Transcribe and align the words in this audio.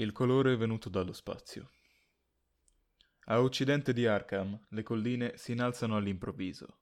Il 0.00 0.12
colore 0.12 0.54
è 0.54 0.56
venuto 0.56 0.88
dallo 0.88 1.12
spazio. 1.12 1.72
A 3.26 3.42
occidente 3.42 3.92
di 3.92 4.06
Arkham 4.06 4.58
le 4.70 4.82
colline 4.82 5.36
si 5.36 5.52
innalzano 5.52 5.94
all'improvviso, 5.94 6.78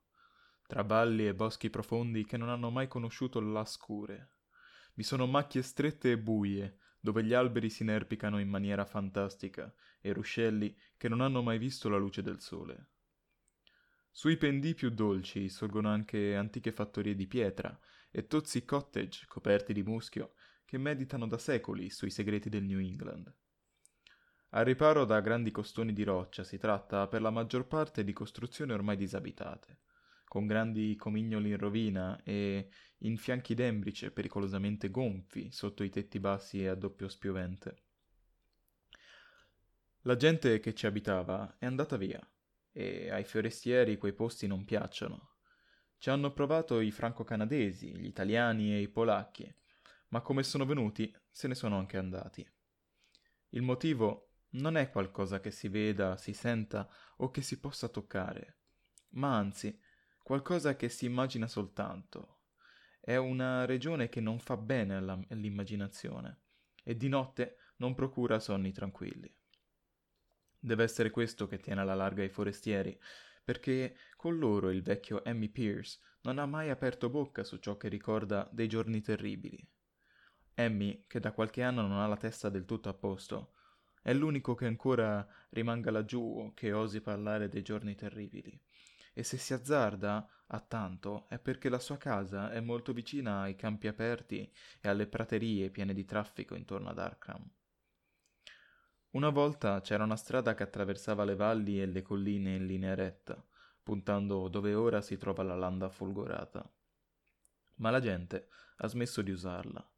tra 0.68 0.82
valli 0.82 1.26
e 1.26 1.34
boschi 1.34 1.68
profondi 1.68 2.24
che 2.24 2.36
non 2.36 2.48
hanno 2.48 2.70
mai 2.70 2.86
conosciuto 2.86 3.40
la 3.40 3.64
scure. 3.64 4.34
Vi 4.94 5.02
sono 5.02 5.26
macchie 5.26 5.62
strette 5.62 6.12
e 6.12 6.18
buie, 6.18 6.78
dove 7.00 7.24
gli 7.24 7.34
alberi 7.34 7.70
si 7.70 7.82
inerpicano 7.82 8.38
in 8.38 8.48
maniera 8.48 8.84
fantastica, 8.84 9.74
e 10.00 10.12
ruscelli 10.12 10.78
che 10.96 11.08
non 11.08 11.20
hanno 11.20 11.42
mai 11.42 11.58
visto 11.58 11.88
la 11.88 11.96
luce 11.96 12.22
del 12.22 12.38
sole. 12.40 12.90
Sui 14.12 14.36
pendii 14.36 14.74
più 14.74 14.90
dolci 14.90 15.48
sorgono 15.48 15.88
anche 15.88 16.36
antiche 16.36 16.70
fattorie 16.70 17.16
di 17.16 17.26
pietra 17.26 17.76
e 18.12 18.28
tozzi 18.28 18.64
cottage 18.64 19.24
coperti 19.26 19.72
di 19.72 19.82
muschio 19.82 20.34
che 20.68 20.76
meditano 20.76 21.26
da 21.26 21.38
secoli 21.38 21.88
sui 21.88 22.10
segreti 22.10 22.50
del 22.50 22.62
New 22.62 22.78
England. 22.78 23.32
Al 24.50 24.66
riparo 24.66 25.06
da 25.06 25.22
grandi 25.22 25.50
costoni 25.50 25.94
di 25.94 26.02
roccia 26.02 26.44
si 26.44 26.58
tratta 26.58 27.06
per 27.06 27.22
la 27.22 27.30
maggior 27.30 27.66
parte 27.66 28.04
di 28.04 28.12
costruzioni 28.12 28.72
ormai 28.72 28.98
disabitate, 28.98 29.78
con 30.26 30.46
grandi 30.46 30.94
comignoli 30.94 31.48
in 31.48 31.56
rovina 31.56 32.22
e 32.22 32.68
in 32.98 33.16
fianchi 33.16 33.54
d'embrice 33.54 34.10
pericolosamente 34.10 34.90
gonfi 34.90 35.50
sotto 35.50 35.82
i 35.82 35.88
tetti 35.88 36.20
bassi 36.20 36.60
e 36.60 36.68
a 36.68 36.74
doppio 36.74 37.08
spiovente. 37.08 37.84
La 40.02 40.16
gente 40.16 40.60
che 40.60 40.74
ci 40.74 40.84
abitava 40.84 41.56
è 41.58 41.64
andata 41.64 41.96
via 41.96 42.20
e 42.72 43.08
ai 43.10 43.24
forestieri 43.24 43.96
quei 43.96 44.12
posti 44.12 44.46
non 44.46 44.66
piacciono. 44.66 45.36
Ci 45.96 46.10
hanno 46.10 46.30
provato 46.34 46.78
i 46.80 46.90
franco-canadesi, 46.90 47.96
gli 47.96 48.04
italiani 48.06 48.74
e 48.74 48.82
i 48.82 48.88
polacchi, 48.88 49.50
ma 50.08 50.20
come 50.20 50.42
sono 50.42 50.64
venuti 50.64 51.14
se 51.30 51.48
ne 51.48 51.54
sono 51.54 51.78
anche 51.78 51.96
andati. 51.96 52.48
Il 53.50 53.62
motivo 53.62 54.28
non 54.50 54.76
è 54.76 54.90
qualcosa 54.90 55.40
che 55.40 55.50
si 55.50 55.68
veda, 55.68 56.16
si 56.16 56.32
senta 56.32 56.88
o 57.18 57.30
che 57.30 57.42
si 57.42 57.58
possa 57.58 57.88
toccare, 57.88 58.58
ma 59.10 59.36
anzi 59.36 59.78
qualcosa 60.22 60.76
che 60.76 60.88
si 60.88 61.06
immagina 61.06 61.46
soltanto. 61.46 62.40
È 63.00 63.16
una 63.16 63.64
regione 63.64 64.08
che 64.08 64.20
non 64.20 64.38
fa 64.38 64.56
bene 64.56 64.96
alla, 64.96 65.18
all'immaginazione 65.30 66.40
e 66.82 66.96
di 66.96 67.08
notte 67.08 67.56
non 67.76 67.94
procura 67.94 68.38
sonni 68.38 68.72
tranquilli. 68.72 69.34
Deve 70.58 70.82
essere 70.82 71.10
questo 71.10 71.46
che 71.46 71.58
tiene 71.58 71.80
alla 71.80 71.94
larga 71.94 72.24
i 72.24 72.28
forestieri, 72.28 72.98
perché 73.44 73.96
con 74.16 74.36
loro 74.36 74.70
il 74.70 74.82
vecchio 74.82 75.24
Emmy 75.24 75.48
Pierce 75.48 76.00
non 76.22 76.38
ha 76.38 76.46
mai 76.46 76.68
aperto 76.68 77.08
bocca 77.08 77.44
su 77.44 77.56
ciò 77.58 77.76
che 77.76 77.88
ricorda 77.88 78.48
dei 78.52 78.68
giorni 78.68 79.00
terribili. 79.00 79.66
Emmy, 80.60 81.04
che 81.06 81.20
da 81.20 81.30
qualche 81.30 81.62
anno 81.62 81.82
non 81.82 82.00
ha 82.00 82.08
la 82.08 82.16
testa 82.16 82.48
del 82.48 82.64
tutto 82.64 82.88
a 82.88 82.92
posto, 82.92 83.52
è 84.02 84.12
l'unico 84.12 84.56
che 84.56 84.66
ancora 84.66 85.24
rimanga 85.50 85.92
laggiù 85.92 86.20
o 86.20 86.52
che 86.52 86.72
osi 86.72 87.00
parlare 87.00 87.48
dei 87.48 87.62
giorni 87.62 87.94
terribili. 87.94 88.60
E 89.12 89.22
se 89.22 89.36
si 89.36 89.52
azzarda 89.52 90.28
a 90.48 90.58
tanto 90.58 91.28
è 91.28 91.38
perché 91.38 91.68
la 91.68 91.78
sua 91.78 91.96
casa 91.96 92.50
è 92.50 92.58
molto 92.58 92.92
vicina 92.92 93.42
ai 93.42 93.54
campi 93.54 93.86
aperti 93.86 94.52
e 94.80 94.88
alle 94.88 95.06
praterie 95.06 95.70
piene 95.70 95.94
di 95.94 96.04
traffico 96.04 96.56
intorno 96.56 96.88
ad 96.88 96.98
Arkham. 96.98 97.48
Una 99.10 99.28
volta 99.28 99.80
c'era 99.80 100.02
una 100.02 100.16
strada 100.16 100.54
che 100.54 100.64
attraversava 100.64 101.22
le 101.22 101.36
valli 101.36 101.80
e 101.80 101.86
le 101.86 102.02
colline 102.02 102.56
in 102.56 102.66
linea 102.66 102.96
retta, 102.96 103.40
puntando 103.80 104.48
dove 104.48 104.74
ora 104.74 105.02
si 105.02 105.16
trova 105.16 105.44
la 105.44 105.54
landa 105.54 105.88
folgorata. 105.88 106.68
Ma 107.76 107.90
la 107.90 108.00
gente 108.00 108.48
ha 108.78 108.88
smesso 108.88 109.22
di 109.22 109.30
usarla 109.30 109.88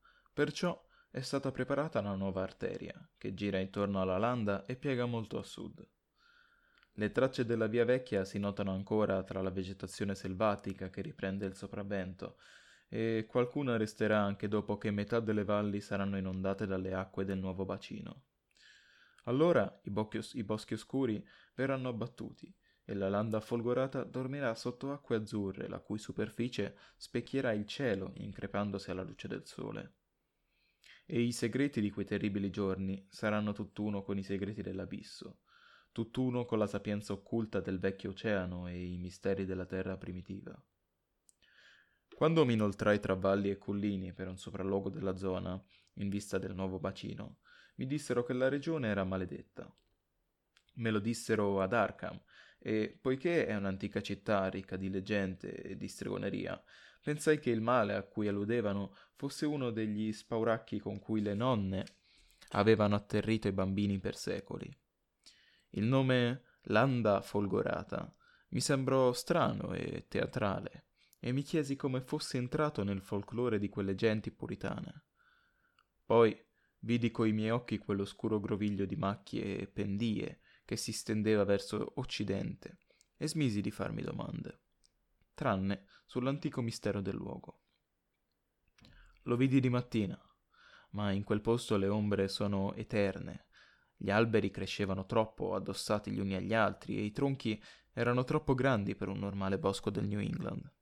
Perciò 0.40 0.82
è 1.10 1.20
stata 1.20 1.52
preparata 1.52 1.98
una 1.98 2.14
nuova 2.14 2.40
arteria, 2.40 2.94
che 3.18 3.34
gira 3.34 3.58
intorno 3.58 4.00
alla 4.00 4.16
landa 4.16 4.64
e 4.64 4.74
piega 4.74 5.04
molto 5.04 5.38
a 5.38 5.42
sud. 5.42 5.86
Le 6.92 7.12
tracce 7.12 7.44
della 7.44 7.66
via 7.66 7.84
vecchia 7.84 8.24
si 8.24 8.38
notano 8.38 8.72
ancora 8.72 9.22
tra 9.22 9.42
la 9.42 9.50
vegetazione 9.50 10.14
selvatica 10.14 10.88
che 10.88 11.02
riprende 11.02 11.44
il 11.44 11.54
sopravvento, 11.54 12.38
e 12.88 13.26
qualcuna 13.28 13.76
resterà 13.76 14.22
anche 14.22 14.48
dopo 14.48 14.78
che 14.78 14.90
metà 14.90 15.20
delle 15.20 15.44
valli 15.44 15.82
saranno 15.82 16.16
inondate 16.16 16.66
dalle 16.66 16.94
acque 16.94 17.26
del 17.26 17.38
nuovo 17.38 17.66
bacino. 17.66 18.22
Allora 19.24 19.70
i, 19.82 19.90
bocchi, 19.90 20.20
i 20.38 20.42
boschi 20.42 20.72
oscuri 20.72 21.22
verranno 21.54 21.90
abbattuti 21.90 22.50
e 22.82 22.94
la 22.94 23.10
landa 23.10 23.40
folgorata 23.40 24.04
dormirà 24.04 24.54
sotto 24.54 24.90
acque 24.90 25.16
azzurre, 25.16 25.68
la 25.68 25.80
cui 25.80 25.98
superficie 25.98 26.78
specchierà 26.96 27.52
il 27.52 27.66
cielo 27.66 28.12
increpandosi 28.14 28.90
alla 28.90 29.02
luce 29.02 29.28
del 29.28 29.44
sole 29.44 29.96
e 31.12 31.20
i 31.20 31.32
segreti 31.32 31.80
di 31.80 31.90
quei 31.90 32.06
terribili 32.06 32.50
giorni 32.50 33.04
saranno 33.08 33.50
tutt'uno 33.50 34.00
con 34.00 34.16
i 34.16 34.22
segreti 34.22 34.62
dell'abisso, 34.62 35.40
tutt'uno 35.90 36.44
con 36.44 36.56
la 36.56 36.68
sapienza 36.68 37.12
occulta 37.12 37.58
del 37.58 37.80
vecchio 37.80 38.10
oceano 38.10 38.68
e 38.68 38.92
i 38.92 38.96
misteri 38.96 39.44
della 39.44 39.66
terra 39.66 39.96
primitiva. 39.96 40.56
Quando 42.14 42.44
mi 42.44 42.52
inoltrai 42.52 43.00
tra 43.00 43.14
valli 43.14 43.50
e 43.50 43.58
collini 43.58 44.12
per 44.12 44.28
un 44.28 44.36
sopralluogo 44.36 44.88
della 44.88 45.16
zona, 45.16 45.60
in 45.94 46.08
vista 46.08 46.38
del 46.38 46.54
nuovo 46.54 46.78
bacino, 46.78 47.38
mi 47.74 47.86
dissero 47.86 48.22
che 48.22 48.32
la 48.32 48.48
regione 48.48 48.86
era 48.86 49.02
maledetta. 49.02 49.68
Me 50.74 50.90
lo 50.92 51.00
dissero 51.00 51.60
ad 51.60 51.72
Arkham, 51.72 52.20
e 52.62 52.96
poiché 53.00 53.46
è 53.46 53.56
un'antica 53.56 54.02
città 54.02 54.48
ricca 54.48 54.76
di 54.76 54.90
leggende 54.90 55.62
e 55.62 55.76
di 55.76 55.88
stregoneria, 55.88 56.62
pensai 57.02 57.38
che 57.38 57.50
il 57.50 57.62
male 57.62 57.94
a 57.94 58.02
cui 58.02 58.28
alludevano 58.28 58.94
fosse 59.16 59.46
uno 59.46 59.70
degli 59.70 60.12
spauracchi 60.12 60.78
con 60.78 60.98
cui 60.98 61.22
le 61.22 61.34
nonne 61.34 61.86
avevano 62.50 62.94
atterrito 62.94 63.48
i 63.48 63.52
bambini 63.52 63.98
per 63.98 64.14
secoli. 64.14 64.70
Il 65.70 65.84
nome 65.84 66.42
Landa 66.64 67.22
Folgorata 67.22 68.14
mi 68.48 68.60
sembrò 68.60 69.12
strano 69.12 69.72
e 69.72 70.06
teatrale, 70.08 70.86
e 71.18 71.32
mi 71.32 71.42
chiesi 71.42 71.76
come 71.76 72.00
fosse 72.00 72.36
entrato 72.36 72.82
nel 72.82 73.00
folklore 73.00 73.58
di 73.58 73.68
quelle 73.68 73.94
genti 73.94 74.30
puritane. 74.30 75.04
Poi 76.04 76.36
vidi 76.80 77.10
coi 77.10 77.32
miei 77.32 77.50
occhi 77.50 77.78
quell'oscuro 77.78 78.40
groviglio 78.40 78.84
di 78.84 78.96
macchie 78.96 79.58
e 79.58 79.66
pendie 79.66 80.40
che 80.70 80.76
si 80.76 80.92
stendeva 80.92 81.42
verso 81.42 81.94
occidente, 81.96 82.78
e 83.16 83.26
smisi 83.26 83.60
di 83.60 83.72
farmi 83.72 84.02
domande 84.02 84.60
tranne 85.34 85.86
sull'antico 86.06 86.60
mistero 86.60 87.00
del 87.00 87.16
luogo. 87.16 87.62
Lo 89.22 89.34
vidi 89.34 89.58
di 89.58 89.68
mattina, 89.68 90.16
ma 90.90 91.10
in 91.10 91.24
quel 91.24 91.40
posto 91.40 91.76
le 91.76 91.88
ombre 91.88 92.28
sono 92.28 92.72
eterne. 92.74 93.46
Gli 93.96 94.10
alberi 94.10 94.52
crescevano 94.52 95.06
troppo 95.06 95.56
addossati 95.56 96.12
gli 96.12 96.20
uni 96.20 96.34
agli 96.36 96.54
altri 96.54 96.98
e 96.98 97.02
i 97.02 97.10
tronchi 97.10 97.60
erano 97.92 98.22
troppo 98.22 98.54
grandi 98.54 98.94
per 98.94 99.08
un 99.08 99.18
normale 99.18 99.58
bosco 99.58 99.90
del 99.90 100.06
New 100.06 100.20
England. 100.20 100.72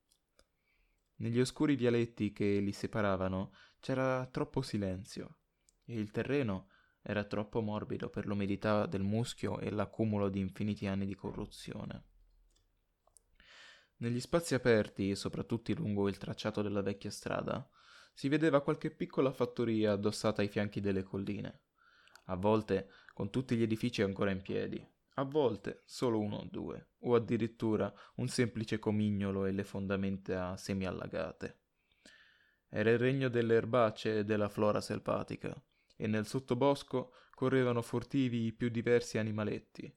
Negli 1.17 1.41
oscuri 1.41 1.77
vialetti 1.77 2.35
che 2.35 2.59
li 2.59 2.73
separavano 2.73 3.53
c'era 3.81 4.27
troppo 4.27 4.61
silenzio 4.61 5.39
e 5.87 5.99
il 5.99 6.11
terreno 6.11 6.69
era 7.03 7.25
troppo 7.25 7.61
morbido 7.61 8.09
per 8.09 8.27
l'umidità 8.27 8.87
del 8.87 9.03
muschio 9.03 9.59
e 9.59 9.71
l'accumulo 9.71 10.29
di 10.29 10.41
infiniti 10.41 10.87
anni 10.87 11.07
di 11.07 11.15
corruzione. 11.15 12.05
Negli 13.99 14.21
spazi 14.21 14.55
aperti, 14.55 15.15
soprattutto 15.17 15.73
lungo 15.75 16.09
il 16.09 16.19
tracciato 16.19 16.63
della 16.63 16.83
vecchia 16.83 17.11
strada, 17.11 17.69
si 18.13 18.29
vedeva 18.29 18.63
qualche 18.63 18.91
piccola 18.91 19.33
fattoria 19.33 19.93
addossata 19.93 20.43
ai 20.43 20.49
fianchi 20.49 20.81
delle 20.81 21.03
colline, 21.03 21.63
a 22.27 22.37
volte 22.37 22.91
con 23.13 23.31
tutti 23.31 23.57
gli 23.57 23.63
edifici 23.63 24.03
ancora 24.03 24.31
in 24.31 24.43
piedi, 24.43 24.85
a 25.15 25.25
volte 25.25 25.83
solo 25.85 26.21
uno 26.21 26.37
o 26.37 26.49
due, 26.51 26.91
o 27.01 27.15
addirittura 27.15 27.93
un 28.17 28.29
semplice 28.29 28.79
comignolo 28.79 29.47
e 29.47 29.53
le 29.53 29.65
fondamenta 29.65 30.57
semi-allagate. 30.57 31.61
Era 32.69 32.91
il 32.91 32.99
regno 32.99 33.29
delle 33.29 33.55
erbacee 33.55 34.19
e 34.19 34.25
della 34.25 34.49
flora 34.49 34.81
selvatica, 34.81 35.61
e 35.99 36.07
nel 36.07 36.27
sottobosco 36.27 37.13
correvano 37.35 37.83
furtivi 37.83 38.47
i 38.47 38.53
più 38.53 38.69
diversi 38.71 39.19
animaletti, 39.19 39.95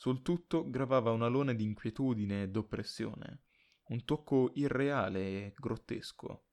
sul 0.00 0.22
tutto 0.22 0.68
gravava 0.70 1.10
un 1.10 1.22
alone 1.22 1.54
di 1.54 1.62
inquietudine 1.62 2.42
e 2.42 2.48
d'oppressione, 2.48 3.42
un 3.88 4.04
tocco 4.06 4.50
irreale 4.54 5.20
e 5.20 5.54
grottesco, 5.54 6.46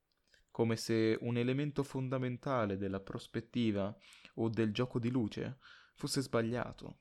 come 0.52 0.76
se 0.76 1.18
un 1.22 1.38
elemento 1.38 1.82
fondamentale 1.84 2.76
della 2.76 3.00
prospettiva 3.00 3.96
o 4.36 4.50
del 4.50 4.74
gioco 4.74 5.00
di 5.00 5.10
luce 5.10 5.60
fosse 5.96 6.20
sbagliato. 6.20 7.00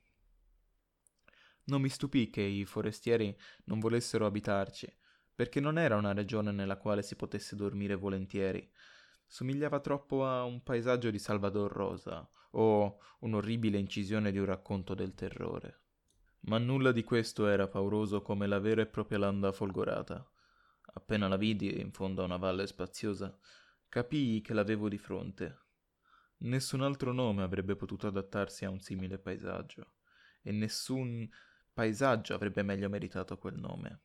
Non 1.65 1.81
mi 1.81 1.89
stupì 1.89 2.29
che 2.29 2.41
i 2.41 2.63
forestieri 2.63 3.37
non 3.65 3.79
volessero 3.79 4.25
abitarci, 4.25 4.89
perché 5.35 5.59
non 5.59 5.77
era 5.77 5.97
una 5.97 6.13
regione 6.13 6.51
nella 6.51 6.77
quale 6.77 7.03
si 7.03 7.17
potesse 7.17 7.57
dormire 7.57 7.95
volentieri. 7.95 8.71
Somigliava 9.27 9.81
troppo 9.81 10.25
a 10.25 10.43
un 10.43 10.63
paesaggio 10.63 11.11
di 11.11 11.19
Salvador 11.19 11.71
Rosa 11.71 12.27
o 12.51 12.99
un'orribile 13.19 13.77
incisione 13.77 14.31
di 14.31 14.39
un 14.39 14.45
racconto 14.45 14.95
del 14.95 15.13
terrore. 15.13 15.81
Ma 16.41 16.57
nulla 16.57 16.91
di 16.93 17.03
questo 17.03 17.47
era 17.47 17.67
pauroso 17.67 18.21
come 18.21 18.47
la 18.47 18.59
vera 18.59 18.81
e 18.81 18.87
propria 18.87 19.19
landa 19.19 19.51
folgorata. 19.51 20.25
Appena 20.93 21.27
la 21.27 21.35
vidi 21.35 21.79
in 21.79 21.91
fondo 21.91 22.21
a 22.21 22.25
una 22.25 22.37
valle 22.37 22.65
spaziosa, 22.65 23.37
capii 23.89 24.41
che 24.41 24.53
l'avevo 24.53 24.87
di 24.87 24.97
fronte. 24.97 25.65
Nessun 26.39 26.81
altro 26.81 27.11
nome 27.11 27.43
avrebbe 27.43 27.75
potuto 27.75 28.07
adattarsi 28.07 28.63
a 28.63 28.69
un 28.69 28.79
simile 28.79 29.17
paesaggio, 29.17 29.93
e 30.41 30.51
nessun 30.51 31.29
paesaggio 31.73 32.33
avrebbe 32.33 32.63
meglio 32.63 32.89
meritato 32.89 33.37
quel 33.37 33.57
nome. 33.57 34.01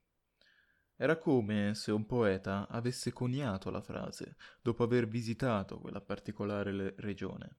Era 1.02 1.18
come 1.18 1.74
se 1.74 1.90
un 1.90 2.06
poeta 2.06 2.68
avesse 2.68 3.12
coniato 3.12 3.70
la 3.70 3.80
frase 3.80 4.36
dopo 4.60 4.84
aver 4.84 5.08
visitato 5.08 5.80
quella 5.80 6.00
particolare 6.00 6.94
regione. 6.98 7.56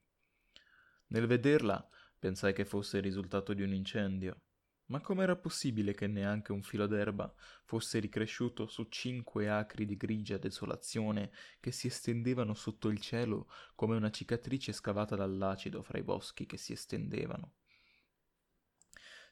Nel 1.08 1.28
vederla 1.28 1.86
pensai 2.18 2.54
che 2.54 2.64
fosse 2.64 2.96
il 2.96 3.04
risultato 3.04 3.54
di 3.54 3.62
un 3.62 3.74
incendio, 3.74 4.44
ma 4.86 5.02
com'era 5.02 5.36
possibile 5.36 5.94
che 5.94 6.08
neanche 6.08 6.54
un 6.54 6.64
filo 6.64 6.88
d'erba 6.88 7.34
fosse 7.66 8.00
ricresciuto 8.00 8.66
su 8.66 8.86
cinque 8.86 9.50
acri 9.50 9.86
di 9.86 9.98
grigia 9.98 10.38
desolazione 10.38 11.30
che 11.60 11.74
si 11.74 11.88
estendevano 11.88 12.54
sotto 12.54 12.88
il 12.88 13.02
cielo 13.02 13.50
come 13.76 13.98
una 13.98 14.10
cicatrice 14.10 14.72
scavata 14.72 15.18
dall'acido 15.18 15.82
fra 15.82 15.98
i 15.98 16.04
boschi 16.04 16.46
che 16.46 16.56
si 16.56 16.72
estendevano? 16.72 17.56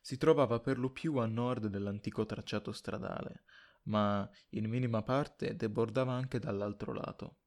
Si 0.01 0.17
trovava 0.17 0.59
per 0.59 0.77
lo 0.77 0.89
più 0.89 1.15
a 1.15 1.27
nord 1.27 1.67
dell'antico 1.67 2.25
tracciato 2.25 2.73
stradale, 2.73 3.43
ma 3.83 4.29
in 4.49 4.69
minima 4.69 5.01
parte 5.03 5.55
debordava 5.55 6.13
anche 6.13 6.39
dall'altro 6.39 6.93
lato. 6.93 7.37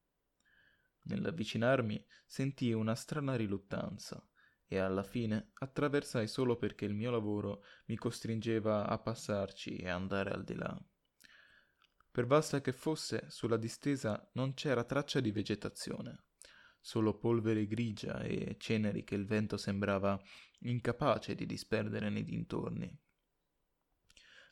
Nell'avvicinarmi 1.03 2.03
sentii 2.25 2.73
una 2.73 2.95
strana 2.95 3.35
riluttanza 3.35 4.27
e 4.67 4.77
alla 4.79 5.03
fine 5.03 5.51
attraversai 5.53 6.27
solo 6.27 6.57
perché 6.57 6.85
il 6.85 6.95
mio 6.95 7.11
lavoro 7.11 7.63
mi 7.85 7.95
costringeva 7.95 8.87
a 8.87 8.97
passarci 8.97 9.75
e 9.77 9.89
andare 9.89 10.31
al 10.31 10.43
di 10.43 10.55
là. 10.55 10.77
Per 12.11 12.25
vasta 12.25 12.61
che 12.61 12.71
fosse, 12.71 13.25
sulla 13.29 13.57
distesa 13.57 14.29
non 14.33 14.53
c'era 14.53 14.83
traccia 14.83 15.19
di 15.19 15.31
vegetazione, 15.31 16.23
solo 16.79 17.17
polvere 17.17 17.67
grigia 17.67 18.21
e 18.21 18.55
ceneri 18.57 19.03
che 19.03 19.15
il 19.15 19.25
vento 19.25 19.57
sembrava 19.57 20.19
incapace 20.59 21.35
di 21.35 21.45
disperdere 21.45 22.09
nei 22.09 22.23
dintorni. 22.23 22.97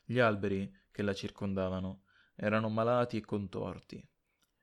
Gli 0.04 0.18
alberi 0.18 0.70
che 0.94 1.02
la 1.02 1.12
circondavano 1.12 2.02
erano 2.36 2.68
malati 2.68 3.16
e 3.16 3.24
contorti, 3.24 4.08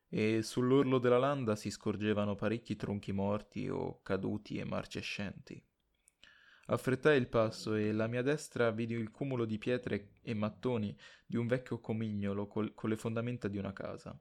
e 0.08 0.42
sull'orlo 0.42 0.98
della 0.98 1.18
landa 1.18 1.58
si 1.58 1.70
scorgevano 1.70 2.36
parecchi 2.36 2.78
tronchi 2.78 3.12
morti 3.12 3.68
o 3.68 4.02
caduti 4.02 4.58
e 4.58 4.64
marcescenti. 4.64 5.62
Affrettai 6.68 7.18
il 7.18 7.28
passo 7.28 7.76
e 7.76 7.92
la 7.92 8.08
mia 8.08 8.22
destra 8.22 8.72
vidi 8.72 8.94
il 8.94 9.12
cumulo 9.12 9.44
di 9.44 9.58
pietre 9.58 10.14
e 10.22 10.34
mattoni 10.34 10.98
di 11.26 11.36
un 11.36 11.48
vecchio 11.48 11.82
comignolo 11.82 12.48
col- 12.48 12.74
con 12.74 12.90
le 12.90 12.96
fondamenta 12.96 13.50
di 13.50 13.58
una 13.58 13.74
casa. 13.74 14.18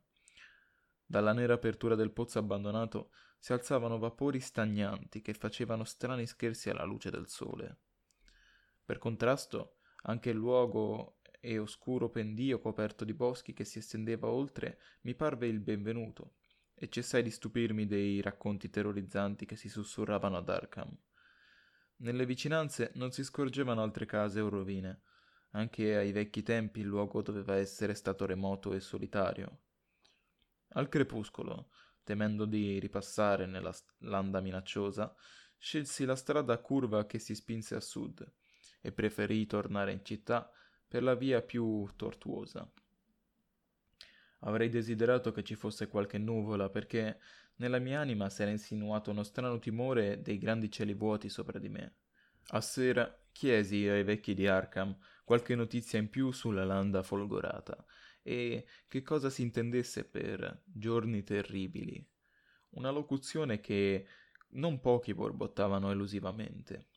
Dalla 1.06 1.32
nera 1.32 1.54
apertura 1.54 1.94
del 1.94 2.10
pozzo 2.10 2.40
abbandonato 2.40 3.12
si 3.38 3.52
alzavano 3.52 3.98
vapori 3.98 4.40
stagnanti 4.40 5.22
che 5.22 5.34
facevano 5.34 5.84
strani 5.84 6.26
scherzi 6.26 6.70
alla 6.70 6.82
luce 6.82 7.12
del 7.12 7.28
sole. 7.28 7.78
Per 8.84 8.98
contrasto, 8.98 9.76
anche 10.02 10.30
il 10.30 10.36
luogo 10.36 11.19
e 11.40 11.58
oscuro 11.58 12.10
pendio 12.10 12.60
coperto 12.60 13.04
di 13.04 13.14
boschi 13.14 13.54
che 13.54 13.64
si 13.64 13.78
estendeva 13.78 14.28
oltre 14.28 14.78
mi 15.02 15.14
parve 15.14 15.46
il 15.46 15.60
benvenuto, 15.60 16.34
e 16.74 16.88
cessai 16.88 17.22
di 17.22 17.30
stupirmi 17.30 17.86
dei 17.86 18.20
racconti 18.20 18.70
terrorizzanti 18.70 19.46
che 19.46 19.56
si 19.56 19.68
sussurravano 19.68 20.36
ad 20.36 20.48
Arkham. 20.48 20.96
Nelle 21.96 22.24
vicinanze 22.24 22.92
non 22.94 23.10
si 23.10 23.24
scorgevano 23.24 23.82
altre 23.82 24.06
case 24.06 24.40
o 24.40 24.48
rovine. 24.48 25.02
Anche 25.50 25.96
ai 25.96 26.12
vecchi 26.12 26.42
tempi 26.42 26.80
il 26.80 26.86
luogo 26.86 27.20
doveva 27.20 27.56
essere 27.56 27.92
stato 27.92 28.24
remoto 28.24 28.72
e 28.72 28.80
solitario. 28.80 29.58
Al 30.68 30.88
crepuscolo, 30.88 31.70
temendo 32.04 32.46
di 32.46 32.78
ripassare 32.78 33.46
nella 33.46 33.74
landa 33.98 34.40
minacciosa, 34.40 35.14
scelsi 35.58 36.06
la 36.06 36.16
strada 36.16 36.56
curva 36.58 37.04
che 37.04 37.18
si 37.18 37.34
spinse 37.34 37.74
a 37.74 37.80
sud 37.80 38.26
e 38.80 38.92
preferii 38.92 39.46
tornare 39.46 39.92
in 39.92 40.02
città 40.02 40.50
per 40.90 41.04
la 41.04 41.14
via 41.14 41.40
più 41.40 41.88
tortuosa. 41.94 42.68
Avrei 44.40 44.68
desiderato 44.68 45.30
che 45.30 45.44
ci 45.44 45.54
fosse 45.54 45.86
qualche 45.86 46.18
nuvola 46.18 46.68
perché 46.68 47.20
nella 47.58 47.78
mia 47.78 48.00
anima 48.00 48.28
s'era 48.28 48.50
insinuato 48.50 49.12
uno 49.12 49.22
strano 49.22 49.60
timore 49.60 50.20
dei 50.20 50.36
grandi 50.36 50.68
cieli 50.68 50.94
vuoti 50.94 51.28
sopra 51.28 51.60
di 51.60 51.68
me. 51.68 51.94
A 52.48 52.60
sera 52.60 53.08
chiesi 53.30 53.86
ai 53.86 54.02
vecchi 54.02 54.34
di 54.34 54.48
Arkham 54.48 54.98
qualche 55.22 55.54
notizia 55.54 56.00
in 56.00 56.10
più 56.10 56.32
sulla 56.32 56.64
landa 56.64 57.04
folgorata 57.04 57.84
e 58.20 58.66
che 58.88 59.02
cosa 59.02 59.30
si 59.30 59.42
intendesse 59.42 60.04
per 60.04 60.64
giorni 60.64 61.22
terribili. 61.22 62.04
Una 62.70 62.90
locuzione 62.90 63.60
che 63.60 64.08
non 64.54 64.80
pochi 64.80 65.14
borbottavano 65.14 65.92
elusivamente. 65.92 66.88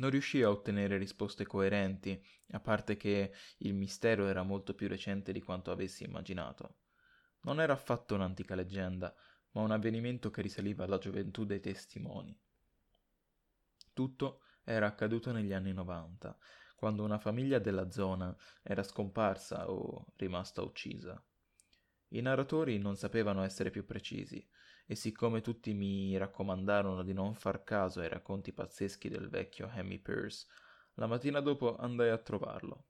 Non 0.00 0.08
riuscii 0.08 0.42
a 0.42 0.48
ottenere 0.48 0.96
risposte 0.96 1.46
coerenti, 1.46 2.20
a 2.52 2.60
parte 2.60 2.96
che 2.96 3.34
il 3.58 3.74
mistero 3.74 4.26
era 4.26 4.42
molto 4.42 4.74
più 4.74 4.88
recente 4.88 5.30
di 5.30 5.42
quanto 5.42 5.70
avessi 5.70 6.04
immaginato. 6.04 6.76
Non 7.42 7.60
era 7.60 7.74
affatto 7.74 8.14
un'antica 8.14 8.54
leggenda, 8.54 9.14
ma 9.52 9.60
un 9.60 9.70
avvenimento 9.70 10.30
che 10.30 10.40
risaliva 10.40 10.84
alla 10.84 10.96
gioventù 10.96 11.44
dei 11.44 11.60
testimoni. 11.60 12.34
Tutto 13.92 14.40
era 14.64 14.86
accaduto 14.86 15.32
negli 15.32 15.52
anni 15.52 15.74
90, 15.74 16.34
quando 16.76 17.04
una 17.04 17.18
famiglia 17.18 17.58
della 17.58 17.90
zona 17.90 18.34
era 18.62 18.82
scomparsa 18.82 19.70
o 19.70 20.06
rimasta 20.16 20.62
uccisa. 20.62 21.22
I 22.08 22.22
narratori 22.22 22.78
non 22.78 22.96
sapevano 22.96 23.42
essere 23.42 23.68
più 23.68 23.84
precisi, 23.84 24.48
e 24.90 24.96
siccome 24.96 25.40
tutti 25.40 25.72
mi 25.72 26.16
raccomandarono 26.16 27.04
di 27.04 27.12
non 27.12 27.36
far 27.36 27.62
caso 27.62 28.00
ai 28.00 28.08
racconti 28.08 28.52
pazzeschi 28.52 29.08
del 29.08 29.28
vecchio 29.28 29.70
Hemi 29.72 30.00
Pierce, 30.00 30.48
la 30.94 31.06
mattina 31.06 31.38
dopo 31.38 31.76
andai 31.76 32.08
a 32.08 32.18
trovarlo. 32.18 32.86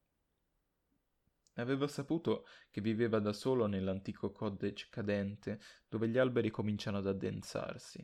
Avevo 1.57 1.87
saputo 1.87 2.47
che 2.71 2.81
viveva 2.81 3.19
da 3.19 3.35
solo 3.35 3.67
nell'antico 3.67 4.33
cottage 4.33 4.87
cadente 4.89 5.61
dove 5.91 6.09
gli 6.09 6.17
alberi 6.17 6.49
cominciano 6.49 6.97
ad 6.97 7.07
addensarsi. 7.07 8.03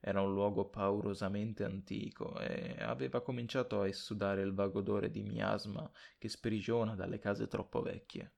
Era 0.00 0.20
un 0.20 0.34
luogo 0.34 0.66
paurosamente 0.66 1.64
antico 1.64 2.38
e 2.38 2.76
aveva 2.78 3.22
cominciato 3.22 3.80
a 3.80 3.88
esudare 3.88 4.42
il 4.42 4.52
vago 4.52 4.80
odore 4.80 5.10
di 5.10 5.22
miasma 5.22 5.90
che 6.18 6.28
sprigiona 6.28 6.94
dalle 6.94 7.18
case 7.18 7.46
troppo 7.46 7.80
vecchie. 7.80 8.32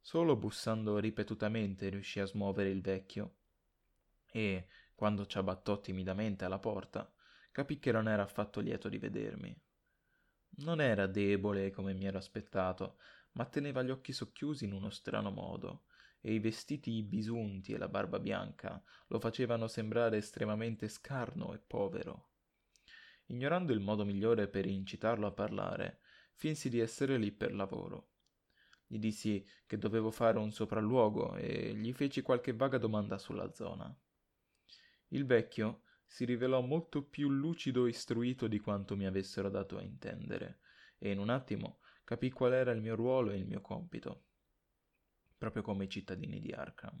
Solo 0.00 0.34
bussando 0.34 0.96
ripetutamente 0.96 1.90
riuscì 1.90 2.20
a 2.20 2.24
smuovere 2.24 2.70
il 2.70 2.80
vecchio 2.80 3.34
e, 4.30 4.66
quando 4.94 5.26
ci 5.26 5.38
abbattò 5.38 5.80
timidamente 5.80 6.44
alla 6.44 6.58
porta, 6.58 7.12
capì 7.52 7.78
che 7.78 7.92
non 7.92 8.08
era 8.08 8.22
affatto 8.22 8.60
lieto 8.60 8.88
di 8.88 8.98
vedermi. 8.98 9.58
Non 10.58 10.80
era 10.80 11.06
debole 11.06 11.70
come 11.70 11.92
mi 11.92 12.06
ero 12.06 12.18
aspettato, 12.18 12.98
ma 13.32 13.44
teneva 13.44 13.82
gli 13.82 13.90
occhi 13.90 14.12
socchiusi 14.12 14.64
in 14.64 14.72
uno 14.72 14.90
strano 14.90 15.30
modo, 15.30 15.84
e 16.20 16.32
i 16.32 16.38
vestiti 16.38 17.02
bisunti 17.02 17.72
e 17.72 17.78
la 17.78 17.88
barba 17.88 18.18
bianca 18.18 18.82
lo 19.08 19.20
facevano 19.20 19.68
sembrare 19.68 20.16
estremamente 20.16 20.88
scarno 20.88 21.54
e 21.54 21.58
povero. 21.58 22.30
Ignorando 23.26 23.72
il 23.72 23.80
modo 23.80 24.04
migliore 24.04 24.48
per 24.48 24.66
incitarlo 24.66 25.26
a 25.26 25.32
parlare, 25.32 26.00
finsi 26.32 26.68
di 26.68 26.78
essere 26.78 27.16
lì 27.16 27.32
per 27.32 27.54
lavoro. 27.54 28.10
Gli 28.86 28.98
dissi 28.98 29.44
che 29.66 29.78
dovevo 29.78 30.10
fare 30.10 30.38
un 30.38 30.52
sopralluogo 30.52 31.34
e 31.36 31.74
gli 31.74 31.92
feci 31.92 32.22
qualche 32.22 32.52
vaga 32.52 32.78
domanda 32.78 33.18
sulla 33.18 33.52
zona. 33.52 33.94
Il 35.08 35.24
vecchio 35.24 35.82
si 36.04 36.24
rivelò 36.24 36.60
molto 36.60 37.02
più 37.02 37.28
lucido 37.28 37.86
e 37.86 37.90
istruito 37.90 38.46
di 38.46 38.58
quanto 38.58 38.96
mi 38.96 39.06
avessero 39.06 39.50
dato 39.50 39.76
a 39.78 39.82
intendere, 39.82 40.60
e 40.98 41.10
in 41.10 41.18
un 41.18 41.28
attimo 41.28 41.80
capì 42.04 42.30
qual 42.30 42.52
era 42.52 42.70
il 42.70 42.80
mio 42.80 42.94
ruolo 42.94 43.30
e 43.30 43.36
il 43.36 43.46
mio 43.46 43.60
compito, 43.60 44.24
proprio 45.36 45.62
come 45.62 45.84
i 45.84 45.88
cittadini 45.88 46.40
di 46.40 46.52
Arkham. 46.52 47.00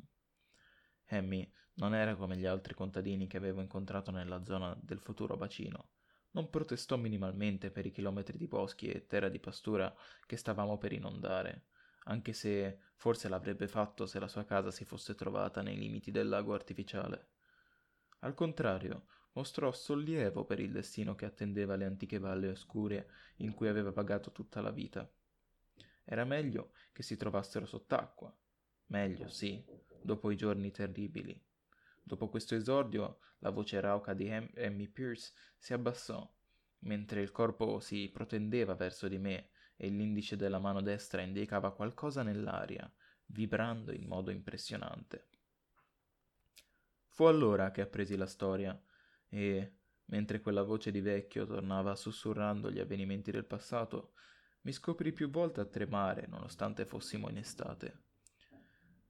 Hammy 1.08 1.50
non 1.74 1.94
era 1.94 2.16
come 2.16 2.36
gli 2.36 2.46
altri 2.46 2.74
contadini 2.74 3.26
che 3.26 3.36
avevo 3.36 3.60
incontrato 3.60 4.10
nella 4.10 4.44
zona 4.44 4.76
del 4.80 4.98
futuro 4.98 5.36
bacino. 5.36 5.90
Non 6.32 6.50
protestò 6.50 6.96
minimalmente 6.96 7.70
per 7.70 7.86
i 7.86 7.90
chilometri 7.90 8.36
di 8.36 8.46
boschi 8.46 8.88
e 8.88 9.06
terra 9.06 9.28
di 9.28 9.38
pastura 9.38 9.94
che 10.26 10.36
stavamo 10.36 10.78
per 10.78 10.92
inondare, 10.92 11.66
anche 12.04 12.32
se 12.32 12.80
forse 12.96 13.28
l'avrebbe 13.28 13.68
fatto 13.68 14.06
se 14.06 14.18
la 14.18 14.28
sua 14.28 14.44
casa 14.44 14.70
si 14.70 14.84
fosse 14.84 15.14
trovata 15.14 15.62
nei 15.62 15.76
limiti 15.76 16.10
del 16.10 16.28
lago 16.28 16.52
artificiale. 16.52 17.28
Al 18.20 18.34
contrario, 18.34 19.06
mostrò 19.32 19.70
sollievo 19.72 20.44
per 20.44 20.60
il 20.60 20.72
destino 20.72 21.14
che 21.14 21.26
attendeva 21.26 21.76
le 21.76 21.84
antiche 21.84 22.18
valli 22.18 22.48
oscure 22.48 23.10
in 23.36 23.52
cui 23.54 23.68
aveva 23.68 23.92
pagato 23.92 24.32
tutta 24.32 24.60
la 24.60 24.70
vita. 24.70 25.08
Era 26.04 26.24
meglio 26.24 26.72
che 26.92 27.02
si 27.02 27.16
trovassero 27.16 27.66
sott'acqua. 27.66 28.34
Meglio, 28.86 29.28
sì, 29.28 29.62
dopo 30.00 30.30
i 30.30 30.36
giorni 30.36 30.70
terribili. 30.70 31.38
Dopo 32.02 32.28
questo 32.28 32.54
esordio, 32.54 33.18
la 33.40 33.50
voce 33.50 33.80
rauca 33.80 34.14
di 34.14 34.30
Amy 34.30 34.88
Pierce 34.88 35.32
si 35.56 35.72
abbassò, 35.72 36.32
mentre 36.80 37.20
il 37.20 37.32
corpo 37.32 37.80
si 37.80 38.08
protendeva 38.12 38.74
verso 38.74 39.08
di 39.08 39.18
me 39.18 39.50
e 39.76 39.88
l'indice 39.88 40.36
della 40.36 40.58
mano 40.58 40.80
destra 40.80 41.20
indicava 41.22 41.72
qualcosa 41.72 42.22
nell'aria, 42.22 42.90
vibrando 43.26 43.92
in 43.92 44.06
modo 44.06 44.30
impressionante. 44.30 45.26
Fu 47.16 47.24
allora 47.24 47.70
che 47.70 47.80
appresi 47.80 48.14
la 48.14 48.26
storia 48.26 48.78
e, 49.30 49.72
mentre 50.04 50.42
quella 50.42 50.62
voce 50.62 50.90
di 50.90 51.00
vecchio 51.00 51.46
tornava 51.46 51.94
sussurrando 51.94 52.70
gli 52.70 52.78
avvenimenti 52.78 53.30
del 53.30 53.46
passato, 53.46 54.12
mi 54.60 54.72
scoprì 54.72 55.12
più 55.12 55.30
volte 55.30 55.62
a 55.62 55.64
tremare 55.64 56.26
nonostante 56.26 56.84
fossimo 56.84 57.30
in 57.30 57.38
estate. 57.38 58.02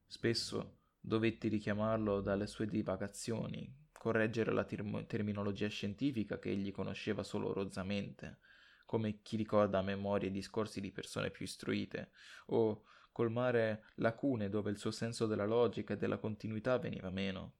Spesso 0.05 0.77
dovetti 1.01 1.49
richiamarlo 1.49 2.21
dalle 2.21 2.47
sue 2.47 2.67
divagazioni, 2.67 3.69
correggere 3.91 4.53
la 4.53 4.63
term- 4.63 5.05
terminologia 5.05 5.67
scientifica 5.67 6.39
che 6.39 6.51
egli 6.51 6.71
conosceva 6.71 7.23
solo 7.23 7.51
rozzamente, 7.51 8.37
come 8.85 9.21
chi 9.21 9.35
ricorda 9.35 9.79
a 9.79 9.83
memoria 9.83 10.29
i 10.29 10.31
discorsi 10.31 10.79
di 10.79 10.93
persone 10.93 11.29
più 11.29 11.43
istruite, 11.43 12.11
o 12.45 12.85
colmare 13.11 13.83
lacune 13.95 14.47
dove 14.47 14.71
il 14.71 14.77
suo 14.77 14.91
senso 14.91 15.25
della 15.25 15.45
logica 15.45 15.95
e 15.95 15.97
della 15.97 16.19
continuità 16.19 16.77
veniva 16.77 17.09
meno. 17.09 17.55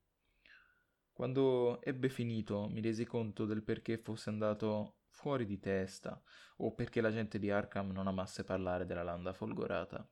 Quando 1.17 1.81
ebbe 1.81 2.09
finito 2.09 2.69
mi 2.69 2.79
resi 2.79 3.03
conto 3.03 3.45
del 3.45 3.63
perché 3.63 3.97
fosse 3.97 4.29
andato 4.29 4.97
fuori 5.07 5.47
di 5.47 5.57
testa 5.57 6.21
o 6.57 6.75
perché 6.75 7.01
la 7.01 7.11
gente 7.11 7.39
di 7.39 7.49
Arkham 7.49 7.89
non 7.89 8.05
amasse 8.05 8.43
parlare 8.43 8.85
della 8.85 9.01
landa 9.01 9.33
folgorata. 9.33 10.07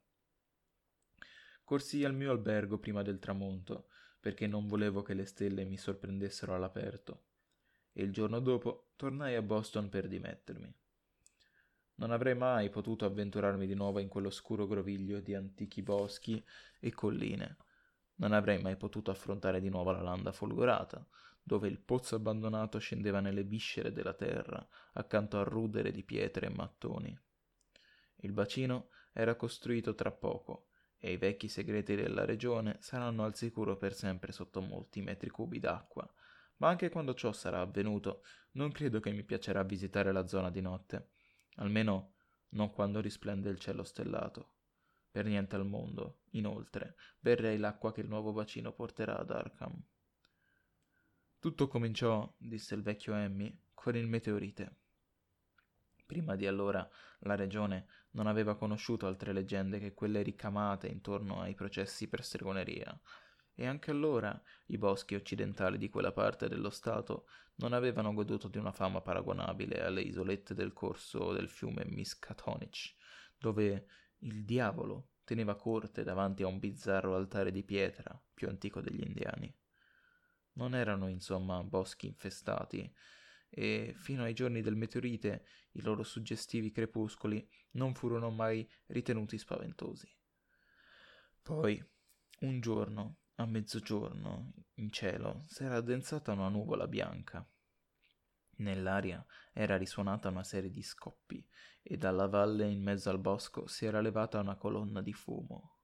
Corsi 1.63 2.03
al 2.03 2.15
mio 2.15 2.31
albergo 2.31 2.79
prima 2.79 3.03
del 3.03 3.19
tramonto, 3.19 3.89
perché 4.19 4.47
non 4.47 4.65
volevo 4.65 5.03
che 5.03 5.13
le 5.13 5.25
stelle 5.25 5.63
mi 5.63 5.77
sorprendessero 5.77 6.55
all'aperto, 6.55 7.25
e 7.93 8.01
il 8.01 8.11
giorno 8.11 8.39
dopo 8.39 8.87
tornai 8.95 9.35
a 9.35 9.43
Boston 9.43 9.89
per 9.89 10.07
dimettermi. 10.07 10.75
Non 11.97 12.09
avrei 12.09 12.33
mai 12.33 12.71
potuto 12.71 13.05
avventurarmi 13.05 13.67
di 13.67 13.75
nuovo 13.75 13.99
in 13.99 14.07
quell'oscuro 14.07 14.65
groviglio 14.65 15.19
di 15.19 15.35
antichi 15.35 15.83
boschi 15.83 16.43
e 16.79 16.91
colline, 16.91 17.57
non 18.15 18.31
avrei 18.31 18.61
mai 18.61 18.77
potuto 18.77 19.11
affrontare 19.11 19.59
di 19.59 19.69
nuovo 19.69 19.91
la 19.91 20.01
landa 20.01 20.31
folgorata, 20.31 21.05
dove 21.41 21.67
il 21.67 21.79
pozzo 21.79 22.15
abbandonato 22.15 22.79
scendeva 22.79 23.19
nelle 23.19 23.43
viscere 23.43 23.91
della 23.91 24.13
terra, 24.13 24.65
accanto 24.93 25.39
al 25.39 25.45
rudere 25.45 25.91
di 25.91 26.03
pietre 26.03 26.47
e 26.47 26.49
mattoni. 26.49 27.19
Il 28.17 28.31
bacino 28.31 28.89
era 29.13 29.35
costruito 29.35 29.93
tra 29.93 30.11
poco, 30.11 30.69
e 30.97 31.11
i 31.11 31.17
vecchi 31.17 31.47
segreti 31.47 31.95
della 31.95 32.25
regione 32.25 32.77
saranno 32.79 33.25
al 33.25 33.35
sicuro 33.35 33.77
per 33.77 33.93
sempre 33.93 34.31
sotto 34.31 34.59
molti 34.61 35.01
metri 35.01 35.29
cubi 35.29 35.59
d'acqua, 35.59 36.11
ma 36.57 36.69
anche 36.69 36.89
quando 36.89 37.13
ciò 37.13 37.31
sarà 37.31 37.61
avvenuto, 37.61 38.23
non 38.53 38.71
credo 38.71 38.99
che 38.99 39.11
mi 39.11 39.23
piacerà 39.23 39.61
visitare 39.63 40.11
la 40.11 40.25
zona 40.25 40.49
di 40.49 40.61
notte, 40.61 41.09
almeno 41.57 42.13
non 42.49 42.71
quando 42.71 43.01
risplende 43.01 43.49
il 43.49 43.59
cielo 43.59 43.83
stellato. 43.83 44.54
Per 45.15 45.23
niente 45.23 45.55
al 45.55 45.65
mondo, 45.65 46.23
inoltre, 46.31 46.97
berrei 47.17 47.57
l'acqua 47.57 47.93
che 47.93 48.01
il 48.01 48.09
nuovo 48.09 48.33
bacino 48.33 48.73
porterà 48.73 49.17
ad 49.17 49.31
Arkham. 49.31 49.81
Tutto 51.39 51.69
cominciò, 51.69 52.35
disse 52.37 52.75
il 52.75 52.81
vecchio 52.81 53.13
Emmy, 53.13 53.57
con 53.73 53.95
il 53.95 54.07
meteorite. 54.07 54.75
Prima 56.05 56.35
di 56.35 56.45
allora 56.47 56.85
la 57.19 57.35
regione 57.35 57.87
non 58.11 58.27
aveva 58.27 58.57
conosciuto 58.57 59.07
altre 59.07 59.31
leggende 59.31 59.79
che 59.79 59.93
quelle 59.93 60.21
ricamate 60.21 60.87
intorno 60.87 61.39
ai 61.39 61.55
processi 61.55 62.09
per 62.09 62.21
stregoneria, 62.21 62.99
e 63.53 63.65
anche 63.65 63.91
allora 63.91 64.37
i 64.65 64.77
boschi 64.77 65.15
occidentali 65.15 65.77
di 65.77 65.87
quella 65.87 66.11
parte 66.11 66.49
dello 66.49 66.69
Stato 66.69 67.29
non 67.59 67.71
avevano 67.71 68.13
goduto 68.13 68.49
di 68.49 68.57
una 68.57 68.73
fama 68.73 68.99
paragonabile 68.99 69.81
alle 69.81 70.01
isolette 70.01 70.53
del 70.53 70.73
corso 70.73 71.31
del 71.31 71.47
fiume 71.47 71.85
Miskatonic, 71.85 72.95
dove 73.37 73.87
il 74.25 74.43
diavolo 74.43 75.11
teneva 75.23 75.55
corte 75.55 76.03
davanti 76.03 76.43
a 76.43 76.47
un 76.47 76.59
bizzarro 76.59 77.15
altare 77.15 77.51
di 77.51 77.63
pietra 77.63 78.19
più 78.33 78.47
antico 78.47 78.81
degli 78.81 79.01
indiani. 79.01 79.53
Non 80.53 80.75
erano 80.75 81.07
insomma 81.07 81.63
boschi 81.63 82.07
infestati, 82.07 82.91
e 83.49 83.93
fino 83.95 84.23
ai 84.23 84.33
giorni 84.33 84.61
del 84.61 84.75
meteorite 84.75 85.45
i 85.71 85.81
loro 85.81 86.03
suggestivi 86.03 86.71
crepuscoli 86.71 87.47
non 87.71 87.93
furono 87.93 88.29
mai 88.29 88.69
ritenuti 88.87 89.37
spaventosi. 89.37 90.13
Poi, 91.41 91.83
un 92.41 92.59
giorno, 92.59 93.17
a 93.35 93.45
mezzogiorno, 93.45 94.53
in 94.75 94.91
cielo, 94.91 95.43
s'era 95.47 95.75
addensata 95.75 96.31
una 96.31 96.49
nuvola 96.49 96.87
bianca 96.87 97.47
Nell'aria 98.57 99.25
era 99.51 99.75
risuonata 99.75 100.29
una 100.29 100.43
serie 100.43 100.69
di 100.69 100.81
scoppi 100.81 101.45
e 101.81 101.97
dalla 101.97 102.27
valle 102.27 102.65
in 102.69 102.81
mezzo 102.81 103.09
al 103.09 103.19
bosco 103.19 103.67
si 103.67 103.85
era 103.85 103.99
levata 103.99 104.39
una 104.39 104.55
colonna 104.55 105.01
di 105.01 105.11
fumo. 105.11 105.79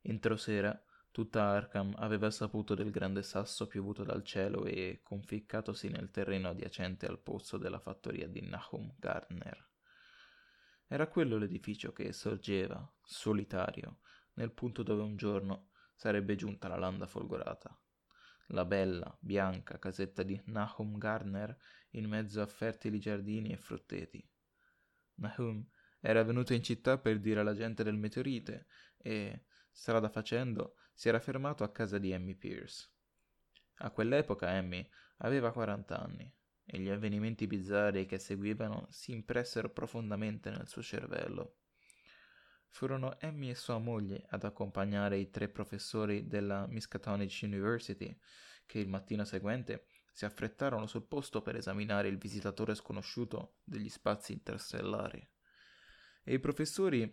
Entro 0.00 0.36
sera 0.36 0.82
tutta 1.10 1.44
Arkham 1.44 1.94
aveva 1.98 2.30
saputo 2.30 2.74
del 2.74 2.90
grande 2.90 3.22
sasso 3.22 3.68
piovuto 3.68 4.02
dal 4.02 4.24
cielo 4.24 4.64
e 4.64 5.00
conficcatosi 5.04 5.88
nel 5.88 6.10
terreno 6.10 6.48
adiacente 6.48 7.06
al 7.06 7.20
pozzo 7.20 7.56
della 7.56 7.78
fattoria 7.78 8.26
di 8.26 8.40
Nahum 8.40 8.92
Gardner. 8.98 9.68
Era 10.88 11.06
quello 11.06 11.38
l'edificio 11.38 11.92
che 11.92 12.12
sorgeva, 12.12 12.92
solitario, 13.02 14.00
nel 14.34 14.50
punto 14.50 14.82
dove 14.82 15.02
un 15.02 15.16
giorno 15.16 15.68
sarebbe 15.94 16.34
giunta 16.34 16.66
la 16.66 16.76
landa 16.76 17.06
folgorata 17.06 17.78
la 18.48 18.64
bella, 18.64 19.16
bianca 19.20 19.78
casetta 19.78 20.22
di 20.22 20.40
Nahum 20.46 20.98
Gardner 20.98 21.56
in 21.90 22.08
mezzo 22.08 22.42
a 22.42 22.46
fertili 22.46 22.98
giardini 22.98 23.52
e 23.52 23.56
frutteti. 23.56 24.26
Nahum 25.16 25.66
era 26.00 26.22
venuto 26.22 26.52
in 26.52 26.62
città 26.62 26.98
per 26.98 27.18
dire 27.18 27.40
alla 27.40 27.54
gente 27.54 27.82
del 27.82 27.96
meteorite 27.96 28.66
e, 28.98 29.44
strada 29.70 30.08
facendo, 30.08 30.76
si 30.92 31.08
era 31.08 31.18
fermato 31.18 31.64
a 31.64 31.70
casa 31.70 31.98
di 31.98 32.10
Emmy 32.10 32.34
Pierce. 32.34 32.90
A 33.78 33.90
quell'epoca 33.90 34.54
Emmy 34.54 34.86
aveva 35.18 35.50
40 35.50 35.98
anni 35.98 36.32
e 36.66 36.78
gli 36.78 36.88
avvenimenti 36.88 37.46
bizzarri 37.46 38.06
che 38.06 38.18
seguivano 38.18 38.86
si 38.90 39.12
impressero 39.12 39.70
profondamente 39.70 40.50
nel 40.50 40.68
suo 40.68 40.82
cervello. 40.82 41.56
Furono 42.74 43.20
Emmy 43.20 43.50
e 43.50 43.54
sua 43.54 43.78
moglie 43.78 44.26
ad 44.30 44.42
accompagnare 44.42 45.16
i 45.16 45.30
tre 45.30 45.48
professori 45.48 46.26
della 46.26 46.66
Miskatonic 46.66 47.42
University, 47.42 48.18
che 48.66 48.80
il 48.80 48.88
mattino 48.88 49.24
seguente 49.24 49.86
si 50.12 50.24
affrettarono 50.24 50.88
sul 50.88 51.06
posto 51.06 51.40
per 51.40 51.54
esaminare 51.54 52.08
il 52.08 52.18
visitatore 52.18 52.74
sconosciuto 52.74 53.58
degli 53.62 53.88
spazi 53.88 54.32
interstellari. 54.32 55.24
E 56.24 56.34
i 56.34 56.40
professori 56.40 57.08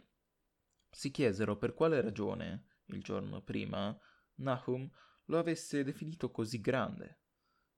si 0.89 1.11
chiesero 1.11 1.55
per 1.57 1.75
quale 1.75 2.01
ragione, 2.01 2.79
il 2.85 3.03
giorno 3.03 3.43
prima, 3.43 3.95
Nahum 4.37 4.89
lo 5.25 5.37
avesse 5.37 5.83
definito 5.83 6.31
così 6.31 6.59
grande. 6.59 7.19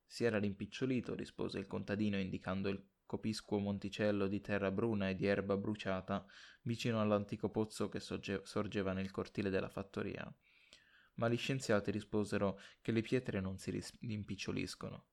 Si 0.06 0.24
era 0.24 0.40
rimpicciolito, 0.40 1.16
rispose 1.16 1.60
il 1.60 1.68
contadino 1.68 2.18
indicando 2.18 2.70
il 2.70 2.82
copiscuo 3.06 3.60
monticello 3.60 4.28
di 4.28 4.42
terra 4.42 4.72
bruna 4.72 5.10
e 5.10 5.16
di 5.16 5.26
erba 5.26 5.58
bruciata 5.58 6.26
vicino 6.64 7.02
all'antico 7.02 7.50
pozzo 7.50 7.90
che 7.90 8.00
sorge- 8.00 8.42
sorgeva 8.44 8.94
nel 8.94 9.12
cortile 9.12 9.50
della 9.50 9.70
fattoria. 9.70 10.32
Ma 11.16 11.30
gli 11.30 11.38
scienziati 11.38 11.92
risposero 11.92 12.60
che 12.82 12.92
le 12.92 13.02
pietre 13.02 13.40
non 13.40 13.58
si 13.58 13.72
ris- 13.72 13.98
rimpiccioliscono. 14.02 15.06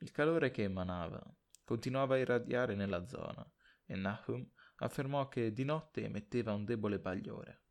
Il 0.00 0.10
calore 0.10 0.50
che 0.50 0.64
emanava 0.64 1.22
continuava 1.64 2.14
a 2.14 2.18
irradiare 2.18 2.74
nella 2.74 3.06
zona 3.06 3.48
e 3.84 3.94
Nahum 3.96 4.48
affermò 4.76 5.28
che 5.28 5.52
di 5.52 5.64
notte 5.64 6.04
emetteva 6.04 6.52
un 6.52 6.64
debole 6.64 6.98
bagliore. 6.98 7.62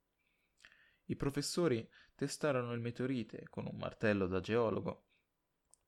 I 1.06 1.16
professori 1.16 1.88
testarono 2.16 2.74
il 2.74 2.82
meteorite 2.82 3.48
con 3.50 3.66
un 3.66 3.78
martello 3.78 4.28
da 4.28 4.40
geologo 4.40 5.06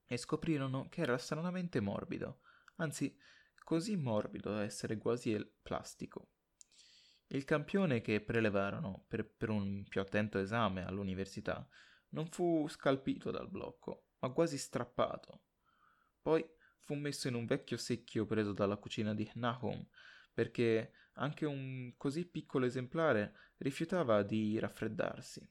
e 0.06 0.18
scoprirono 0.18 0.88
che 0.90 1.02
era 1.02 1.18
stranamente 1.18 1.80
morbido, 1.80 2.42
anzi 2.82 3.16
così 3.64 3.96
morbido 3.96 4.52
da 4.52 4.64
essere 4.64 4.98
quasi 4.98 5.38
plastico. 5.62 6.30
Il 7.28 7.46
campione 7.46 8.02
che 8.02 8.20
prelevarono 8.22 9.06
per, 9.08 9.26
per 9.26 9.50
un 9.50 9.86
più 9.88 10.02
attento 10.02 10.38
esame 10.40 10.86
all'università 10.86 11.66
non 12.10 12.28
fu 12.28 12.68
scalpito 12.68 13.32
dal 13.32 13.50
blocco, 13.50 14.08
ma 14.20 14.30
quasi 14.32 14.58
strappato. 14.58 15.44
Poi 16.22 16.46
fu 16.82 16.96
messo 16.96 17.30
in 17.30 17.36
un 17.36 17.46
vecchio 17.46 17.78
secchio 17.78 18.26
preso 18.26 18.52
dalla 18.52 18.76
cucina 18.76 19.14
di 19.14 19.30
Nahum, 19.36 19.88
perché 20.34 20.92
anche 21.14 21.46
un 21.46 21.94
così 21.96 22.26
piccolo 22.26 22.66
esemplare 22.66 23.34
rifiutava 23.58 24.24
di 24.24 24.60
raffreddarsi. 24.60 25.48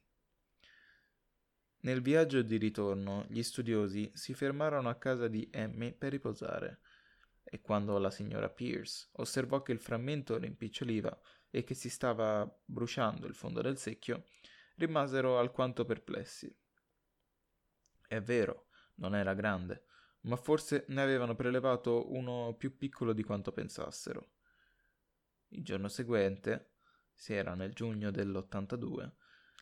Nel 1.82 2.02
viaggio 2.02 2.42
di 2.42 2.58
ritorno 2.58 3.24
gli 3.30 3.42
studiosi 3.42 4.10
si 4.12 4.34
fermarono 4.34 4.90
a 4.90 4.96
casa 4.96 5.28
di 5.28 5.48
Emmy 5.50 5.94
per 5.94 6.10
riposare 6.10 6.80
e 7.50 7.60
quando 7.60 7.98
la 7.98 8.10
signora 8.10 8.48
Pierce 8.48 9.08
osservò 9.14 9.60
che 9.60 9.72
il 9.72 9.80
frammento 9.80 10.38
rimpiccioliva 10.38 11.20
e 11.50 11.64
che 11.64 11.74
si 11.74 11.90
stava 11.90 12.48
bruciando 12.64 13.26
il 13.26 13.34
fondo 13.34 13.60
del 13.60 13.76
secchio, 13.76 14.24
rimasero 14.76 15.38
alquanto 15.38 15.84
perplessi. 15.84 16.56
È 18.06 18.20
vero, 18.20 18.68
non 18.94 19.16
era 19.16 19.34
grande, 19.34 19.84
ma 20.22 20.36
forse 20.36 20.84
ne 20.88 21.02
avevano 21.02 21.34
prelevato 21.34 22.12
uno 22.12 22.54
più 22.56 22.76
piccolo 22.76 23.12
di 23.12 23.24
quanto 23.24 23.52
pensassero. 23.52 24.34
Il 25.48 25.64
giorno 25.64 25.88
seguente, 25.88 26.74
si 27.12 27.34
era 27.34 27.54
nel 27.54 27.72
giugno 27.72 28.12
dell'82, 28.12 29.10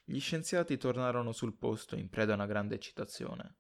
gli 0.04 0.20
scienziati 0.20 0.76
tornarono 0.76 1.32
sul 1.32 1.56
posto 1.56 1.96
in 1.96 2.08
preda 2.08 2.32
a 2.32 2.36
una 2.36 2.46
grande 2.46 2.74
eccitazione. 2.74 3.57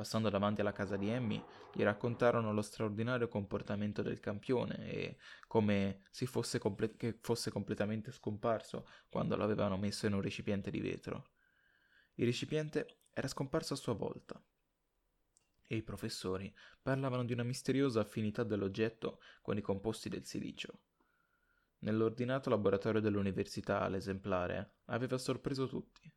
Passando 0.00 0.30
davanti 0.30 0.62
alla 0.62 0.72
casa 0.72 0.96
di 0.96 1.10
Emmy, 1.10 1.44
gli 1.74 1.82
raccontarono 1.82 2.54
lo 2.54 2.62
straordinario 2.62 3.28
comportamento 3.28 4.00
del 4.00 4.18
campione 4.18 4.90
e 4.90 5.18
come 5.46 6.04
fosse, 6.10 6.58
comple- 6.58 6.96
che 6.96 7.18
fosse 7.20 7.50
completamente 7.50 8.10
scomparso 8.10 8.86
quando 9.10 9.36
l'avevano 9.36 9.76
messo 9.76 10.06
in 10.06 10.14
un 10.14 10.22
recipiente 10.22 10.70
di 10.70 10.80
vetro. 10.80 11.32
Il 12.14 12.24
recipiente 12.24 13.00
era 13.12 13.28
scomparso 13.28 13.74
a 13.74 13.76
sua 13.76 13.92
volta. 13.92 14.42
E 15.66 15.76
i 15.76 15.82
professori 15.82 16.50
parlavano 16.80 17.22
di 17.22 17.34
una 17.34 17.42
misteriosa 17.42 18.00
affinità 18.00 18.42
dell'oggetto 18.42 19.20
con 19.42 19.58
i 19.58 19.60
composti 19.60 20.08
del 20.08 20.24
silicio. 20.24 20.78
Nell'ordinato 21.80 22.48
laboratorio 22.48 23.02
dell'università 23.02 23.86
l'esemplare 23.88 24.76
aveva 24.86 25.18
sorpreso 25.18 25.68
tutti 25.68 26.09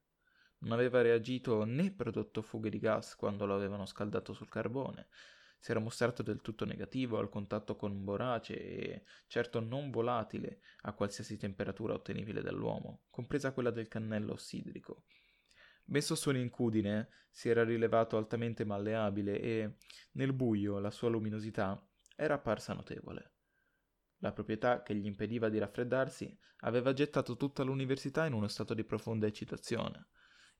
non 0.63 0.71
aveva 0.71 1.01
reagito 1.01 1.63
né 1.65 1.91
prodotto 1.91 2.41
fughe 2.41 2.69
di 2.69 2.79
gas 2.79 3.15
quando 3.15 3.45
lo 3.45 3.55
avevano 3.55 3.85
scaldato 3.85 4.33
sul 4.33 4.49
carbone, 4.49 5.07
si 5.59 5.71
era 5.71 5.79
mostrato 5.79 6.23
del 6.23 6.41
tutto 6.41 6.65
negativo 6.65 7.17
al 7.17 7.29
contatto 7.29 7.75
con 7.75 7.91
un 7.91 8.03
borace 8.03 8.59
e 8.59 9.03
certo 9.27 9.61
non 9.61 9.91
volatile 9.91 10.59
a 10.81 10.93
qualsiasi 10.93 11.37
temperatura 11.37 11.93
ottenibile 11.93 12.41
dall'uomo, 12.41 13.03
compresa 13.09 13.53
quella 13.53 13.71
del 13.71 13.87
cannello 13.87 14.33
ossidrico. 14.33 15.05
Messo 15.85 16.15
su 16.15 16.29
un'incudine 16.29 17.09
si 17.29 17.49
era 17.49 17.63
rilevato 17.63 18.17
altamente 18.17 18.65
malleabile 18.65 19.39
e, 19.39 19.75
nel 20.13 20.33
buio, 20.33 20.79
la 20.79 20.91
sua 20.91 21.09
luminosità 21.09 21.81
era 22.15 22.35
apparsa 22.35 22.73
notevole. 22.73 23.31
La 24.17 24.31
proprietà 24.31 24.81
che 24.81 24.95
gli 24.95 25.05
impediva 25.05 25.49
di 25.49 25.57
raffreddarsi 25.57 26.37
aveva 26.59 26.93
gettato 26.93 27.35
tutta 27.35 27.63
l'università 27.63 28.25
in 28.25 28.33
uno 28.33 28.47
stato 28.47 28.73
di 28.73 28.85
profonda 28.85 29.27
eccitazione 29.27 30.07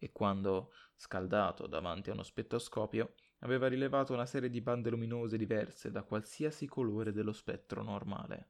e 0.04 0.12
quando, 0.12 0.74
scaldato 0.96 1.66
davanti 1.66 2.10
a 2.10 2.14
uno 2.14 2.24
spettoscopio, 2.24 3.14
aveva 3.40 3.68
rilevato 3.68 4.12
una 4.12 4.26
serie 4.26 4.50
di 4.50 4.60
bande 4.60 4.90
luminose 4.90 5.38
diverse 5.38 5.92
da 5.92 6.04
qualsiasi 6.04 6.68
colore 6.68 7.14
dello 7.14 7.32
spettro 7.32 7.82
normale. 7.84 8.50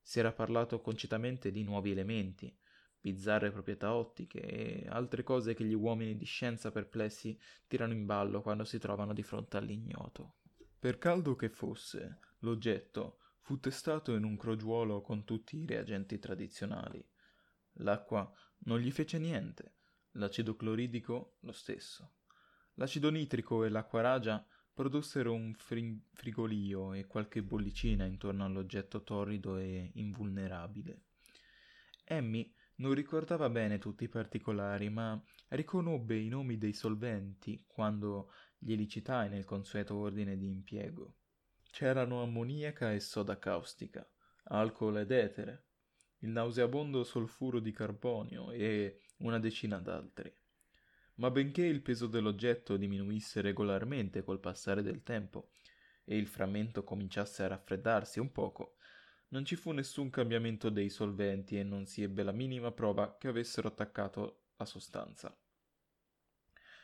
Si 0.00 0.20
era 0.20 0.30
parlato 0.32 0.80
concitamente 0.80 1.50
di 1.50 1.64
nuovi 1.64 1.90
elementi, 1.90 2.56
bizzarre 3.00 3.50
proprietà 3.50 3.92
ottiche 3.94 4.40
e 4.40 4.86
altre 4.88 5.24
cose 5.24 5.54
che 5.54 5.64
gli 5.64 5.74
uomini 5.74 6.16
di 6.16 6.24
scienza 6.24 6.70
perplessi 6.70 7.36
tirano 7.66 7.92
in 7.92 8.06
ballo 8.06 8.40
quando 8.40 8.62
si 8.62 8.78
trovano 8.78 9.12
di 9.12 9.24
fronte 9.24 9.56
all'ignoto. 9.56 10.36
Per 10.78 10.98
caldo 10.98 11.34
che 11.34 11.48
fosse, 11.48 12.20
l'oggetto 12.40 13.18
fu 13.40 13.58
testato 13.58 14.14
in 14.14 14.22
un 14.22 14.36
crogiuolo 14.36 15.00
con 15.00 15.24
tutti 15.24 15.56
i 15.56 15.66
reagenti 15.66 16.20
tradizionali. 16.20 17.04
L'acqua 17.74 18.32
non 18.58 18.78
gli 18.78 18.92
fece 18.92 19.18
niente, 19.18 19.74
L'acido 20.12 20.56
cloridico 20.56 21.36
lo 21.40 21.52
stesso. 21.52 22.14
L'acido 22.74 23.10
nitrico 23.10 23.64
e 23.64 23.68
l'acqua 23.68 24.00
ragia 24.00 24.44
produssero 24.72 25.32
un 25.32 25.52
fri- 25.54 26.02
frigolio 26.12 26.94
e 26.94 27.06
qualche 27.06 27.42
bollicina 27.42 28.06
intorno 28.06 28.44
all'oggetto 28.44 29.02
torrido 29.02 29.56
e 29.58 29.90
invulnerabile. 29.94 31.02
Emmy 32.04 32.52
non 32.76 32.94
ricordava 32.94 33.48
bene 33.50 33.78
tutti 33.78 34.04
i 34.04 34.08
particolari, 34.08 34.88
ma 34.88 35.22
riconobbe 35.48 36.18
i 36.18 36.28
nomi 36.28 36.58
dei 36.58 36.72
solventi 36.72 37.62
quando 37.66 38.32
glieli 38.58 38.88
citai 38.88 39.28
nel 39.28 39.44
consueto 39.44 39.96
ordine 39.96 40.36
di 40.36 40.48
impiego. 40.48 41.16
C'erano 41.70 42.22
ammoniaca 42.22 42.92
e 42.92 43.00
soda 43.00 43.38
caustica, 43.38 44.08
alcol 44.44 44.98
ed 44.98 45.10
etere, 45.10 45.66
il 46.20 46.30
nauseabondo 46.30 47.04
solfuro 47.04 47.60
di 47.60 47.70
carbonio 47.70 48.50
e 48.50 49.00
una 49.20 49.38
decina 49.38 49.78
d'altri. 49.78 50.32
Ma 51.14 51.30
benché 51.30 51.64
il 51.64 51.82
peso 51.82 52.06
dell'oggetto 52.06 52.76
diminuisse 52.76 53.40
regolarmente 53.40 54.22
col 54.22 54.40
passare 54.40 54.82
del 54.82 55.02
tempo 55.02 55.50
e 56.04 56.16
il 56.16 56.26
frammento 56.26 56.82
cominciasse 56.82 57.42
a 57.42 57.48
raffreddarsi 57.48 58.20
un 58.20 58.32
poco, 58.32 58.76
non 59.28 59.44
ci 59.44 59.56
fu 59.56 59.70
nessun 59.72 60.10
cambiamento 60.10 60.70
dei 60.70 60.88
solventi 60.88 61.58
e 61.58 61.62
non 61.62 61.86
si 61.86 62.02
ebbe 62.02 62.22
la 62.22 62.32
minima 62.32 62.72
prova 62.72 63.16
che 63.16 63.28
avessero 63.28 63.68
attaccato 63.68 64.46
la 64.56 64.64
sostanza. 64.64 65.36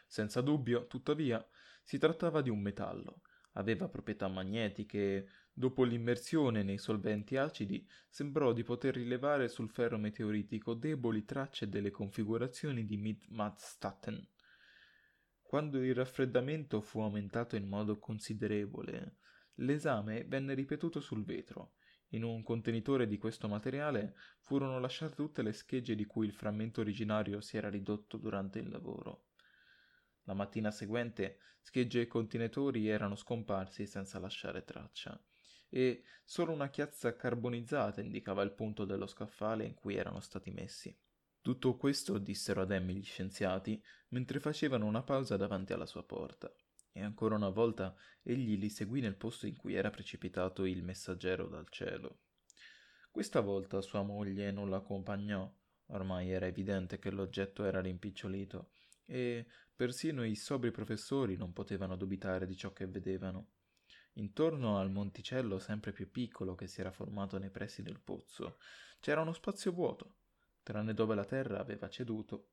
Senza 0.06 0.40
dubbio, 0.40 0.86
tuttavia, 0.86 1.44
si 1.82 1.98
trattava 1.98 2.42
di 2.42 2.50
un 2.50 2.60
metallo, 2.60 3.22
aveva 3.52 3.88
proprietà 3.88 4.28
magnetiche 4.28 5.28
Dopo 5.58 5.84
l'immersione 5.84 6.62
nei 6.62 6.76
solventi 6.76 7.38
acidi, 7.38 7.88
sembrò 8.10 8.52
di 8.52 8.62
poter 8.62 8.96
rilevare 8.96 9.48
sul 9.48 9.70
ferro 9.70 9.96
meteoritico 9.96 10.74
deboli 10.74 11.24
tracce 11.24 11.70
delle 11.70 11.90
configurazioni 11.90 12.84
di 12.84 12.98
Mid-Madstatten. 12.98 14.22
Quando 15.40 15.82
il 15.82 15.94
raffreddamento 15.94 16.82
fu 16.82 17.00
aumentato 17.00 17.56
in 17.56 17.66
modo 17.66 17.98
considerevole, 17.98 19.16
l'esame 19.54 20.24
venne 20.24 20.52
ripetuto 20.52 21.00
sul 21.00 21.24
vetro. 21.24 21.76
In 22.08 22.22
un 22.22 22.42
contenitore 22.42 23.06
di 23.06 23.16
questo 23.16 23.48
materiale 23.48 24.14
furono 24.40 24.78
lasciate 24.78 25.14
tutte 25.14 25.40
le 25.40 25.54
schegge 25.54 25.94
di 25.94 26.04
cui 26.04 26.26
il 26.26 26.34
frammento 26.34 26.82
originario 26.82 27.40
si 27.40 27.56
era 27.56 27.70
ridotto 27.70 28.18
durante 28.18 28.58
il 28.58 28.68
lavoro. 28.68 29.28
La 30.24 30.34
mattina 30.34 30.70
seguente 30.70 31.38
schegge 31.62 32.02
e 32.02 32.06
contenitori 32.06 32.88
erano 32.88 33.16
scomparsi 33.16 33.86
senza 33.86 34.18
lasciare 34.18 34.62
traccia 34.62 35.18
e 35.68 36.02
solo 36.24 36.52
una 36.52 36.68
chiazza 36.68 37.14
carbonizzata 37.16 38.00
indicava 38.00 38.42
il 38.42 38.52
punto 38.52 38.84
dello 38.84 39.06
scaffale 39.06 39.64
in 39.64 39.74
cui 39.74 39.96
erano 39.96 40.20
stati 40.20 40.50
messi. 40.50 40.96
Tutto 41.40 41.76
questo 41.76 42.18
dissero 42.18 42.62
ad 42.62 42.72
Emmy 42.72 42.94
gli 42.94 43.04
scienziati 43.04 43.80
mentre 44.08 44.40
facevano 44.40 44.86
una 44.86 45.02
pausa 45.02 45.36
davanti 45.36 45.72
alla 45.72 45.86
sua 45.86 46.02
porta. 46.02 46.52
E 46.90 47.02
ancora 47.02 47.34
una 47.34 47.50
volta 47.50 47.94
egli 48.22 48.58
li 48.58 48.70
seguì 48.70 49.00
nel 49.00 49.16
posto 49.16 49.46
in 49.46 49.54
cui 49.54 49.74
era 49.74 49.90
precipitato 49.90 50.64
il 50.64 50.82
messaggero 50.82 51.46
dal 51.46 51.68
cielo. 51.68 52.20
Questa 53.10 53.40
volta 53.40 53.80
sua 53.80 54.02
moglie 54.02 54.50
non 54.50 54.70
l'accompagnò, 54.70 55.50
ormai 55.86 56.30
era 56.30 56.46
evidente 56.46 56.98
che 56.98 57.10
l'oggetto 57.10 57.64
era 57.64 57.80
rimpicciolito, 57.80 58.70
e 59.04 59.46
persino 59.74 60.24
i 60.24 60.34
sobri 60.34 60.70
professori 60.70 61.36
non 61.36 61.52
potevano 61.52 61.96
dubitare 61.96 62.46
di 62.46 62.56
ciò 62.56 62.72
che 62.72 62.86
vedevano. 62.86 63.50
Intorno 64.18 64.78
al 64.78 64.90
monticello 64.90 65.58
sempre 65.58 65.92
più 65.92 66.10
piccolo 66.10 66.54
che 66.54 66.66
si 66.66 66.80
era 66.80 66.90
formato 66.90 67.36
nei 67.38 67.50
pressi 67.50 67.82
del 67.82 68.00
pozzo 68.00 68.58
c'era 68.98 69.20
uno 69.20 69.34
spazio 69.34 69.72
vuoto, 69.72 70.14
tranne 70.62 70.94
dove 70.94 71.14
la 71.14 71.24
terra 71.24 71.60
aveva 71.60 71.88
ceduto, 71.90 72.52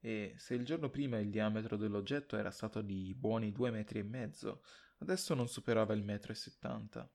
e 0.00 0.34
se 0.36 0.54
il 0.54 0.64
giorno 0.64 0.90
prima 0.90 1.18
il 1.18 1.30
diametro 1.30 1.76
dell'oggetto 1.76 2.36
era 2.36 2.50
stato 2.50 2.82
di 2.82 3.14
buoni 3.14 3.52
due 3.52 3.70
metri 3.70 4.00
e 4.00 4.02
mezzo, 4.02 4.64
adesso 4.98 5.34
non 5.34 5.48
superava 5.48 5.94
il 5.94 6.02
metro 6.02 6.32
e 6.32 6.34
settanta. 6.34 7.08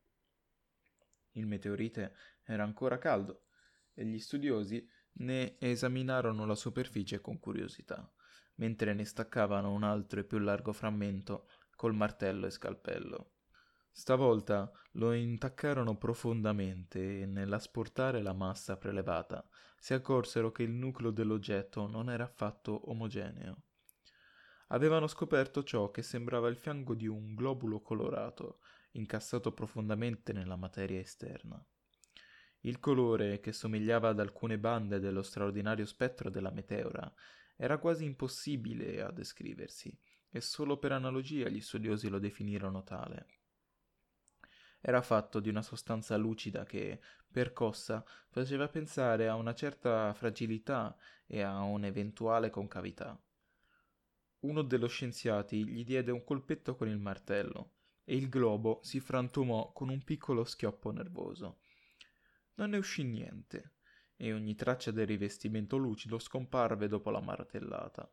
Il 1.33 1.45
meteorite 1.45 2.15
era 2.43 2.63
ancora 2.63 2.97
caldo 2.97 3.47
e 3.93 4.05
gli 4.05 4.17
studiosi 4.17 4.88
ne 5.19 5.59
esaminarono 5.59 6.45
la 6.45 6.55
superficie 6.55 7.19
con 7.19 7.38
curiosità, 7.38 8.09
mentre 8.55 8.93
ne 8.93 9.03
staccavano 9.03 9.71
un 9.71 9.83
altro 9.83 10.21
e 10.21 10.23
più 10.23 10.38
largo 10.38 10.71
frammento 10.71 11.49
col 11.75 11.93
martello 11.93 12.45
e 12.45 12.49
scalpello. 12.49 13.33
Stavolta 13.99 14.71
lo 14.93 15.12
intaccarono 15.12 15.97
profondamente 15.97 17.19
e 17.19 17.25
nell'asportare 17.25 18.21
la 18.21 18.31
massa 18.31 18.77
prelevata 18.77 19.45
si 19.77 19.93
accorsero 19.93 20.53
che 20.53 20.63
il 20.63 20.71
nucleo 20.71 21.12
dell'oggetto 21.12 21.85
non 21.85 22.09
era 22.09 22.23
affatto 22.23 22.89
omogeneo. 22.91 23.63
Avevano 24.67 25.07
scoperto 25.07 25.65
ciò 25.65 25.91
che 25.91 26.01
sembrava 26.01 26.47
il 26.47 26.55
fianco 26.55 26.95
di 26.95 27.07
un 27.07 27.35
globulo 27.35 27.81
colorato, 27.81 28.59
incassato 28.91 29.51
profondamente 29.51 30.31
nella 30.31 30.55
materia 30.55 31.01
esterna. 31.01 31.62
Il 32.62 32.79
colore, 32.79 33.41
che 33.41 33.51
somigliava 33.51 34.07
ad 34.07 34.21
alcune 34.21 34.57
bande 34.57 34.99
dello 34.99 35.23
straordinario 35.23 35.85
spettro 35.85 36.29
della 36.29 36.51
meteora, 36.51 37.13
era 37.57 37.77
quasi 37.77 38.05
impossibile 38.05 39.01
a 39.01 39.12
descriversi, 39.12 39.93
e 40.29 40.39
solo 40.39 40.77
per 40.77 40.93
analogia 40.93 41.49
gli 41.49 41.59
studiosi 41.59 42.07
lo 42.07 42.19
definirono 42.19 42.81
tale 42.83 43.38
era 44.81 45.01
fatto 45.01 45.39
di 45.39 45.49
una 45.49 45.61
sostanza 45.61 46.15
lucida 46.15 46.63
che, 46.63 46.99
percossa, 47.31 48.03
faceva 48.29 48.67
pensare 48.67 49.27
a 49.27 49.35
una 49.35 49.53
certa 49.53 50.13
fragilità 50.13 50.95
e 51.25 51.41
a 51.41 51.61
un'eventuale 51.61 52.49
concavità. 52.49 53.19
Uno 54.39 54.61
dello 54.61 54.87
scienziati 54.87 55.67
gli 55.67 55.83
diede 55.83 56.11
un 56.11 56.23
colpetto 56.23 56.75
con 56.75 56.87
il 56.87 56.97
martello 56.97 57.73
e 58.05 58.15
il 58.15 58.29
globo 58.29 58.79
si 58.83 58.99
frantumò 58.99 59.71
con 59.73 59.89
un 59.89 60.03
piccolo 60.03 60.45
schioppo 60.45 60.91
nervoso. 60.91 61.59
Non 62.55 62.71
ne 62.71 62.77
uscì 62.77 63.03
niente 63.03 63.73
e 64.15 64.33
ogni 64.33 64.55
traccia 64.55 64.91
del 64.91 65.07
rivestimento 65.07 65.77
lucido 65.77 66.19
scomparve 66.19 66.87
dopo 66.87 67.09
la 67.09 67.21
martellata. 67.21 68.09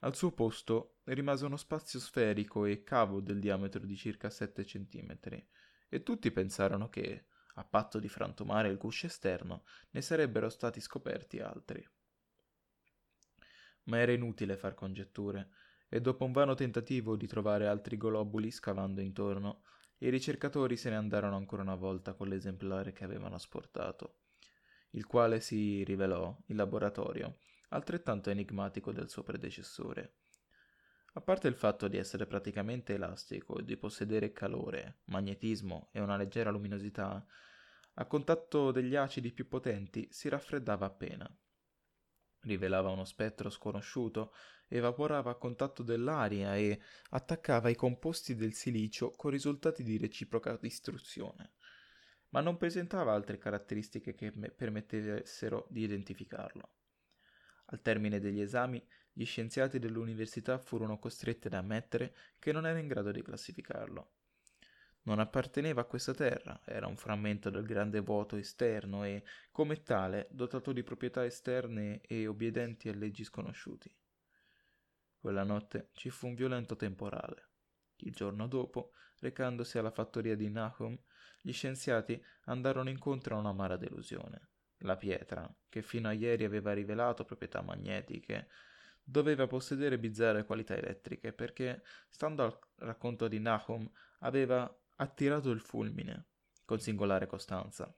Al 0.00 0.14
suo 0.14 0.30
posto 0.30 0.98
rimase 1.04 1.44
uno 1.44 1.56
spazio 1.56 1.98
sferico 1.98 2.64
e 2.64 2.84
cavo 2.84 3.20
del 3.20 3.40
diametro 3.40 3.84
di 3.84 3.96
circa 3.96 4.30
7 4.30 4.64
centimetri, 4.64 5.44
e 5.88 6.02
tutti 6.04 6.30
pensarono 6.30 6.88
che, 6.88 7.26
a 7.54 7.64
patto 7.64 7.98
di 7.98 8.08
frantumare 8.08 8.68
il 8.68 8.76
guscio 8.78 9.06
esterno, 9.06 9.64
ne 9.90 10.00
sarebbero 10.00 10.50
stati 10.50 10.80
scoperti 10.80 11.40
altri. 11.40 11.84
Ma 13.84 13.98
era 13.98 14.12
inutile 14.12 14.56
far 14.56 14.74
congetture. 14.74 15.50
e 15.90 16.02
dopo 16.02 16.26
un 16.26 16.32
vano 16.32 16.54
tentativo 16.54 17.16
di 17.16 17.26
trovare 17.26 17.66
altri 17.66 17.96
globuli 17.96 18.50
scavando 18.50 19.00
intorno, 19.00 19.62
i 19.98 20.10
ricercatori 20.10 20.76
se 20.76 20.90
ne 20.90 20.96
andarono 20.96 21.34
ancora 21.34 21.62
una 21.62 21.74
volta 21.74 22.12
con 22.12 22.28
l'esemplare 22.28 22.92
che 22.92 23.04
avevano 23.04 23.36
asportato, 23.36 24.18
il 24.90 25.06
quale 25.06 25.40
si 25.40 25.82
rivelò, 25.84 26.36
in 26.48 26.56
laboratorio, 26.56 27.38
altrettanto 27.68 28.30
enigmatico 28.30 28.92
del 28.92 29.08
suo 29.08 29.22
predecessore. 29.22 30.16
A 31.14 31.20
parte 31.20 31.48
il 31.48 31.54
fatto 31.54 31.88
di 31.88 31.96
essere 31.96 32.26
praticamente 32.26 32.94
elastico 32.94 33.58
e 33.58 33.64
di 33.64 33.76
possedere 33.76 34.32
calore, 34.32 35.00
magnetismo 35.06 35.88
e 35.92 36.00
una 36.00 36.16
leggera 36.16 36.50
luminosità, 36.50 37.26
a 37.94 38.06
contatto 38.06 38.70
degli 38.70 38.94
acidi 38.94 39.32
più 39.32 39.48
potenti 39.48 40.06
si 40.12 40.28
raffreddava 40.28 40.86
appena. 40.86 41.28
Rivelava 42.42 42.90
uno 42.90 43.04
spettro 43.04 43.50
sconosciuto, 43.50 44.32
evaporava 44.68 45.32
a 45.32 45.36
contatto 45.36 45.82
dell'aria 45.82 46.56
e 46.56 46.80
attaccava 47.10 47.68
i 47.68 47.74
composti 47.74 48.36
del 48.36 48.52
silicio 48.52 49.10
con 49.10 49.32
risultati 49.32 49.82
di 49.82 49.98
reciproca 49.98 50.56
distruzione, 50.56 51.54
ma 52.28 52.40
non 52.40 52.56
presentava 52.56 53.12
altre 53.12 53.38
caratteristiche 53.38 54.14
che 54.14 54.30
permettessero 54.30 55.66
di 55.68 55.82
identificarlo. 55.82 56.77
Al 57.70 57.82
termine 57.82 58.18
degli 58.18 58.40
esami, 58.40 58.82
gli 59.12 59.24
scienziati 59.24 59.78
dell'università 59.78 60.58
furono 60.58 60.98
costretti 60.98 61.48
ad 61.48 61.54
ammettere 61.54 62.14
che 62.38 62.52
non 62.52 62.66
era 62.66 62.78
in 62.78 62.86
grado 62.86 63.10
di 63.10 63.22
classificarlo. 63.22 64.12
Non 65.02 65.18
apparteneva 65.18 65.82
a 65.82 65.84
questa 65.84 66.14
terra, 66.14 66.60
era 66.64 66.86
un 66.86 66.96
frammento 66.96 67.50
del 67.50 67.64
grande 67.64 68.00
vuoto 68.00 68.36
esterno 68.36 69.04
e, 69.04 69.24
come 69.50 69.82
tale, 69.82 70.28
dotato 70.30 70.72
di 70.72 70.82
proprietà 70.82 71.24
esterne 71.24 72.00
e 72.02 72.26
obbedienti 72.26 72.88
a 72.88 72.94
leggi 72.94 73.24
sconosciuti. 73.24 73.94
Quella 75.18 75.44
notte 75.44 75.88
ci 75.92 76.10
fu 76.10 76.28
un 76.28 76.34
violento 76.34 76.76
temporale. 76.76 77.48
Il 77.96 78.12
giorno 78.12 78.46
dopo, 78.46 78.92
recandosi 79.18 79.78
alla 79.78 79.90
fattoria 79.90 80.36
di 80.36 80.48
Nahum, 80.48 80.98
gli 81.40 81.52
scienziati 81.52 82.22
andarono 82.44 82.88
incontro 82.88 83.34
a 83.34 83.38
un'amara 83.38 83.76
delusione. 83.76 84.48
La 84.82 84.96
pietra, 84.96 85.52
che 85.68 85.82
fino 85.82 86.08
a 86.08 86.12
ieri 86.12 86.44
aveva 86.44 86.72
rivelato 86.72 87.24
proprietà 87.24 87.62
magnetiche, 87.62 88.48
doveva 89.02 89.46
possedere 89.46 89.98
bizzarre 89.98 90.44
qualità 90.44 90.76
elettriche 90.76 91.32
perché, 91.32 91.82
stando 92.08 92.44
al 92.44 92.58
racconto 92.86 93.26
di 93.26 93.40
Nahum, 93.40 93.90
aveva 94.20 94.72
attirato 94.96 95.50
il 95.50 95.60
fulmine, 95.60 96.26
con 96.64 96.78
singolare 96.78 97.26
costanza. 97.26 97.92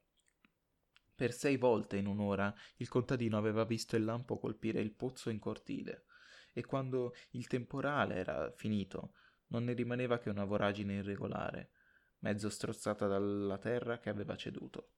Per 1.15 1.33
sei 1.33 1.57
volte 1.57 1.97
in 1.97 2.07
un'ora 2.07 2.55
il 2.77 2.89
contadino 2.89 3.37
aveva 3.37 3.65
visto 3.65 3.97
il 3.97 4.05
lampo 4.05 4.39
colpire 4.39 4.81
il 4.81 4.93
pozzo 4.93 5.29
in 5.29 5.39
cortile, 5.39 6.05
e 6.53 6.65
quando 6.65 7.15
il 7.31 7.47
temporale 7.47 8.15
era 8.15 8.51
finito 8.53 9.15
non 9.49 9.65
ne 9.65 9.75
rimaneva 9.75 10.19
che 10.19 10.31
una 10.31 10.45
voragine 10.45 10.95
irregolare, 10.95 11.73
mezzo 12.21 12.49
strozzata 12.49 13.07
dalla 13.07 13.59
terra 13.59 13.99
che 13.99 14.09
aveva 14.09 14.37
ceduto. 14.37 14.93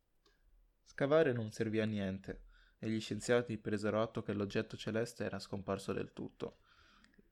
Scavare 0.92 1.32
non 1.32 1.50
servì 1.50 1.80
a 1.80 1.86
niente, 1.86 2.42
e 2.78 2.90
gli 2.90 3.00
scienziati 3.00 3.56
presero 3.56 4.02
atto 4.02 4.20
che 4.20 4.34
l'oggetto 4.34 4.76
celeste 4.76 5.24
era 5.24 5.38
scomparso 5.38 5.94
del 5.94 6.12
tutto. 6.12 6.58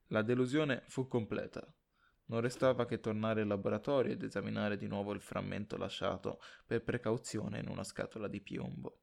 La 0.07 0.23
delusione 0.23 0.83
fu 0.87 1.07
completa. 1.09 1.71
Non 2.29 2.41
restava 2.41 2.87
che 2.87 3.01
tornare 3.01 3.43
in 3.43 3.49
laboratorio 3.49 4.13
ed 4.13 4.23
esaminare 4.23 4.79
di 4.79 4.87
nuovo 4.87 5.13
il 5.13 5.21
frammento 5.21 5.77
lasciato 5.77 6.41
per 6.65 6.83
precauzione 6.83 7.59
in 7.59 7.69
una 7.69 7.85
scatola 7.85 8.29
di 8.29 8.41
piombo. 8.41 9.03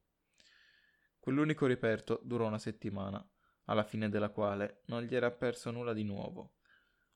Quell'unico 1.20 1.66
reperto 1.66 2.20
durò 2.24 2.48
una 2.48 2.58
settimana, 2.58 3.24
alla 3.66 3.84
fine 3.84 4.08
della 4.08 4.30
quale 4.30 4.82
non 4.86 5.04
gli 5.04 5.14
era 5.14 5.28
apparso 5.28 5.70
nulla 5.70 5.92
di 5.92 6.02
nuovo. 6.02 6.54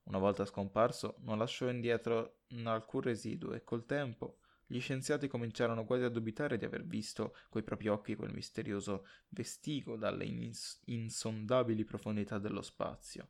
Una 0.05 0.19
volta 0.19 0.45
scomparso, 0.45 1.17
non 1.23 1.39
lasciò 1.39 1.69
indietro 1.69 2.43
alcun 2.63 3.01
residuo 3.01 3.53
e 3.53 3.65
col 3.65 3.85
tempo 3.85 4.42
gli 4.67 4.81
scienziati 4.81 5.29
cominciarono 5.29 5.85
quasi 5.85 6.05
a 6.05 6.09
dubitare 6.09 6.57
di 6.57 6.65
aver 6.65 6.85
visto 6.85 7.37
coi 7.51 7.63
propri 7.63 7.89
occhi 7.89 8.15
quel 8.17 8.33
misterioso 8.33 9.07
vestigo 9.29 9.97
dalle 9.97 10.25
ins- 10.25 10.81
insondabili 10.87 11.85
profondità 11.85 12.39
dello 12.39 12.63
spazio. 12.63 13.29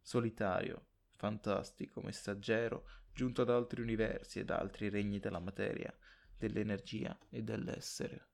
Solitario, 0.00 0.86
fantastico, 1.16 2.00
messaggero, 2.00 2.86
giunto 3.12 3.42
ad 3.42 3.50
altri 3.50 3.82
universi 3.82 4.40
ed 4.40 4.50
altri 4.50 4.88
regni 4.88 5.18
della 5.18 5.40
materia, 5.40 5.94
dell'energia 6.36 7.16
e 7.28 7.42
dell'essere. 7.42 8.26